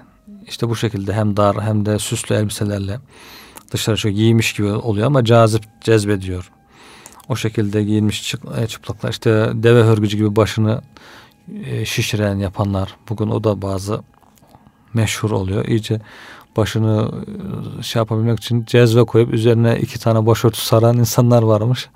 [0.49, 2.99] İşte bu şekilde hem dar hem de süslü elbiselerle
[3.71, 6.51] dışarı çok giymiş gibi oluyor ama cazip cezbediyor.
[7.29, 10.83] O şekilde giyinmiş e, çıplaklar işte deve hörgücü gibi başını
[11.65, 14.03] e, şişiren yapanlar bugün o da bazı
[14.95, 15.65] meşhur oluyor.
[15.65, 16.01] İyice
[16.57, 17.11] başını
[17.79, 21.89] e, şey yapabilmek için cezve koyup üzerine iki tane başörtü saran insanlar varmış.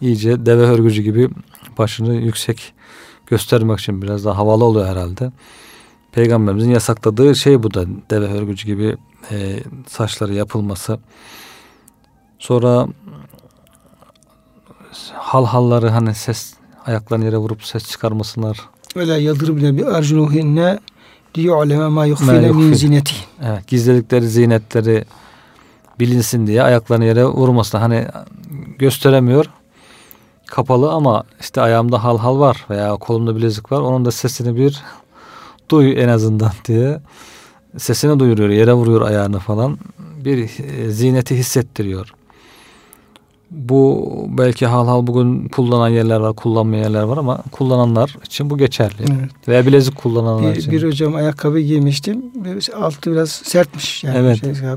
[0.00, 1.30] İyice deve hörgücü gibi
[1.78, 2.72] başını yüksek
[3.26, 5.32] göstermek için biraz daha havalı oluyor herhalde.
[6.12, 8.96] Peygamberimizin yasakladığı şey bu da deve hörgücü gibi
[9.30, 10.98] e, saçları yapılması.
[12.38, 12.88] Sonra
[15.12, 16.54] hal halları hani ses
[16.86, 18.60] ayaklarını yere vurup ses çıkarmasınlar.
[18.96, 20.78] Öyle yıldırım bir arjuluhinne
[21.38, 23.14] liyu'leme ma yukhfine min zineti.
[23.44, 25.04] Evet, gizledikleri zinetleri
[26.00, 28.06] bilinsin diye ayaklarını yere vurmasına hani
[28.78, 29.46] gösteremiyor.
[30.46, 33.80] Kapalı ama işte ayağımda hal hal var veya kolumda bilezik var.
[33.80, 34.82] Onun da sesini bir
[35.70, 37.00] duy en azından diye
[37.78, 39.78] sesini duyuruyor yere vuruyor ayağını falan.
[40.24, 42.14] Bir e, zineti hissettiriyor.
[43.50, 48.58] Bu belki hal hal bugün kullanan yerler var, kullanmayan yerler var ama kullananlar için bu
[48.58, 48.94] geçerli.
[49.00, 49.48] Evet.
[49.48, 50.72] Veya bilezik kullananlar bir, için.
[50.72, 52.24] Bir hocam ayakkabı giymiştim.
[52.76, 54.18] Altı biraz sertmiş yani.
[54.18, 54.40] Evet.
[54.40, 54.68] Şey,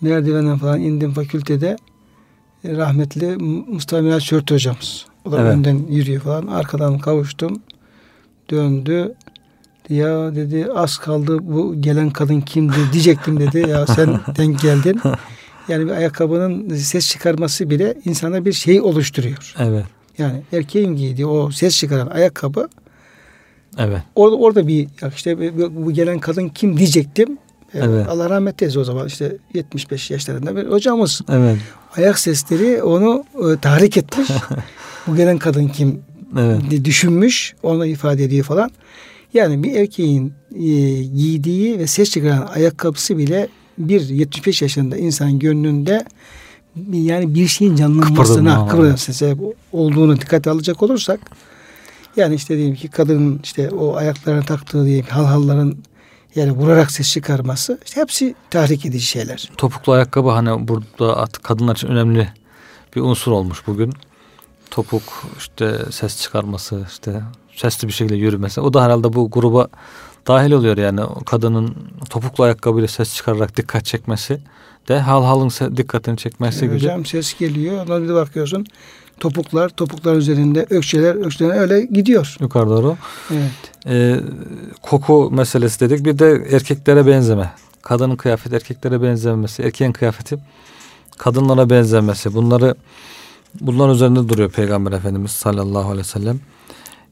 [0.00, 1.76] Merdivenden falan indim fakültede.
[2.64, 3.36] Rahmetli
[3.68, 5.06] Mustafa Miraç Çört hocamız.
[5.24, 5.52] O da evet.
[5.52, 6.46] önden yürüyor falan.
[6.46, 7.62] Arkadan kavuştum.
[8.50, 9.14] Döndü.
[9.88, 13.70] Ya dedi az kaldı bu gelen kadın kimdi diyecektim dedi.
[13.70, 15.00] Ya sen denk geldin.
[15.68, 19.54] Yani bir ayakkabının ses çıkarması bile insana bir şey oluşturuyor.
[19.58, 19.84] Evet.
[20.18, 22.68] Yani erkeğin giydiği o ses çıkaran ayakkabı
[23.78, 24.00] Evet.
[24.14, 25.38] Orada orada bir işte
[25.84, 27.38] bu gelen kadın kim diyecektim.
[27.74, 28.08] E, evet.
[28.08, 31.20] Allah rahmet eylesin o zaman işte 75 yaşlarında bir hocamız.
[31.28, 31.56] Evet.
[31.96, 34.28] Ayak sesleri onu e, tahrik etmiş.
[35.06, 36.02] bu gelen kadın kim
[36.38, 36.84] evet.
[36.84, 38.70] düşünmüş, onu ifade ediyor falan.
[39.34, 40.60] Yani bir erkeğin e,
[41.02, 43.48] giydiği ve ses çıkaran ayakkabısı bile
[43.78, 46.04] bir 75 yaşında insan gönlünde
[46.92, 51.20] yani bir şeyin canlanmasına kıpırdamasına sebep olduğunu dikkate alacak olursak
[52.16, 55.78] yani işte diyelim ki kadının işte o ayaklarına taktığı diyelim halhalların
[56.34, 59.50] yani vurarak ses çıkarması işte hepsi tahrik edici şeyler.
[59.56, 62.28] Topuklu ayakkabı hani burada kadınlar için önemli
[62.96, 63.92] bir unsur olmuş bugün.
[64.70, 65.02] Topuk
[65.38, 67.22] işte ses çıkarması işte
[67.56, 68.60] sesli bir şekilde yürümesi.
[68.60, 69.68] O da herhalde bu gruba
[70.26, 71.74] dahil oluyor yani kadının
[72.10, 74.40] topuklu ayakkabıyla ses çıkararak dikkat çekmesi
[74.88, 76.74] de hal halın dikkatini çekmesi gibi.
[76.74, 77.86] Hocam ses geliyor.
[77.86, 78.66] Ona bir bakıyorsun
[79.20, 82.36] topuklar, topuklar üzerinde ökçeler, ökçeler öyle gidiyor.
[82.40, 82.96] Yukarı doğru.
[83.30, 83.50] Evet.
[83.86, 84.20] Ee,
[84.82, 86.04] koku meselesi dedik.
[86.04, 87.50] Bir de erkeklere benzeme.
[87.82, 90.38] Kadının kıyafeti erkeklere benzemesi, erkeğin kıyafeti
[91.18, 92.34] kadınlara benzemesi.
[92.34, 92.74] Bunları
[93.60, 96.40] bunların üzerinde duruyor Peygamber Efendimiz sallallahu aleyhi ve sellem.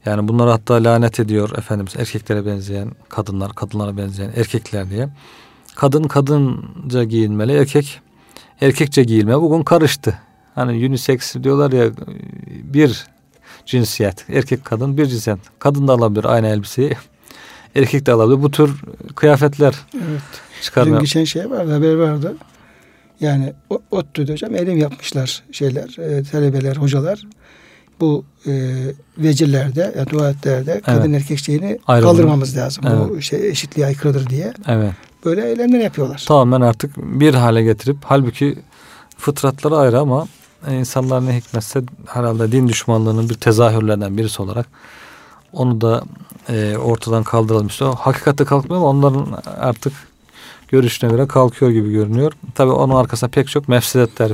[0.05, 5.09] Yani bunları hatta lanet ediyor Efendimiz erkeklere benzeyen kadınlar, kadınlara benzeyen erkekler diye.
[5.75, 8.01] Kadın kadınca giyinmeli, erkek
[8.61, 10.19] erkekçe giyinme bugün karıştı.
[10.55, 11.91] Hani unisex diyorlar ya
[12.63, 13.05] bir
[13.65, 14.25] cinsiyet.
[14.29, 15.39] Erkek kadın bir cinsiyet.
[15.59, 16.97] Kadın da alabilir aynı elbiseyi.
[17.75, 18.43] Erkek de alabilir.
[18.43, 18.81] Bu tür
[19.15, 20.21] kıyafetler evet.
[20.61, 20.95] çıkarmaya.
[20.95, 22.35] Dün geçen şey vardı haber vardı.
[23.19, 23.53] Yani
[23.91, 27.23] ODTÜ'de hocam elim yapmışlar şeyler, e, talebeler, hocalar.
[28.01, 28.51] Bu e,
[29.17, 30.85] vecillerde, yani duayetlerde evet.
[30.85, 32.11] kadın erkek şeyini Ayrılma.
[32.11, 32.83] kaldırmamız lazım.
[32.87, 33.09] Evet.
[33.09, 34.53] Bu şey eşitliğe aykırıdır diye.
[34.67, 34.91] Evet.
[35.25, 36.23] Böyle eylemler yapıyorlar.
[36.27, 38.59] Tamamen artık bir hale getirip halbuki
[39.17, 40.27] fıtratları ayrı ama
[40.71, 44.67] insanlar ne hikmetse herhalde din düşmanlığının bir tezahürlerinden birisi olarak
[45.53, 46.03] onu da
[46.49, 47.93] e, ortadan kaldıralım istiyor.
[47.99, 49.27] Hakikatte kalkmıyor ama onların
[49.59, 49.93] artık
[50.67, 52.31] görüşüne göre kalkıyor gibi görünüyor.
[52.55, 54.31] Tabii onun arkasında pek çok mefsedetler,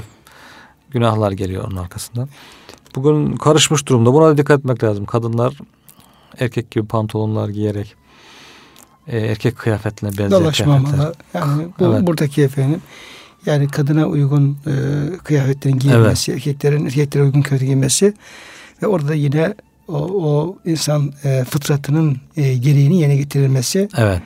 [0.92, 2.30] günahlar geliyor onun arkasından.
[2.96, 4.14] Bugün karışmış durumda.
[4.14, 5.06] Buna da dikkat etmek lazım.
[5.06, 5.54] Kadınlar
[6.40, 7.96] erkek gibi pantolonlar giyerek
[9.08, 11.14] e, erkek kıyafetine benzer Dolaşmamalı.
[11.34, 12.08] Yani bu, evet.
[12.08, 12.82] buradaki efendim
[13.46, 14.74] yani kadına uygun e,
[15.18, 16.40] kıyafetlerin giyilmesi, evet.
[16.40, 18.14] erkeklerin erkeklere uygun kıyafet giymesi
[18.82, 19.56] ve orada yine
[19.88, 24.22] o, o insan e, fıtratının e, gereğini yerine getirilmesi evet.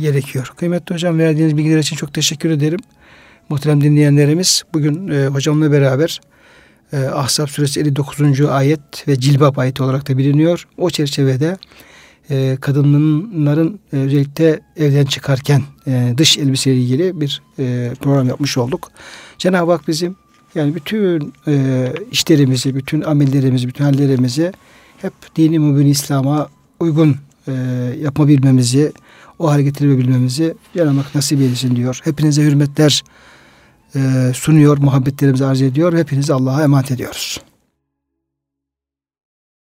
[0.00, 0.52] gerekiyor.
[0.56, 2.80] Kıymetli hocam verdiğiniz bilgiler için çok teşekkür ederim.
[3.48, 6.20] Muhterem dinleyenlerimiz bugün e, hocamla beraber
[6.92, 8.40] e, Ahzab suresi 59.
[8.40, 10.68] ayet ve cilbab ayeti olarak da biliniyor.
[10.78, 11.56] O çerçevede
[12.30, 18.90] e, kadınların e, özellikle evden çıkarken e, dış elbiseyle ilgili bir e, program yapmış olduk.
[19.38, 20.16] Cenab-ı Hak bizim
[20.54, 24.52] yani bütün e, işlerimizi, bütün amellerimizi, bütün hallerimizi
[25.02, 26.48] hep dini mübin İslam'a
[26.80, 27.16] uygun
[27.48, 27.52] e,
[28.02, 28.92] yapabilmemizi,
[29.38, 32.00] o hale getirebilmemizi Cenab-ı Hak nasip eylesin diyor.
[32.04, 33.02] Hepinize hürmetler
[34.34, 35.98] sunuyor, muhabbetlerimizi arz ediyor.
[35.98, 37.40] Hepinizi Allah'a emanet ediyoruz.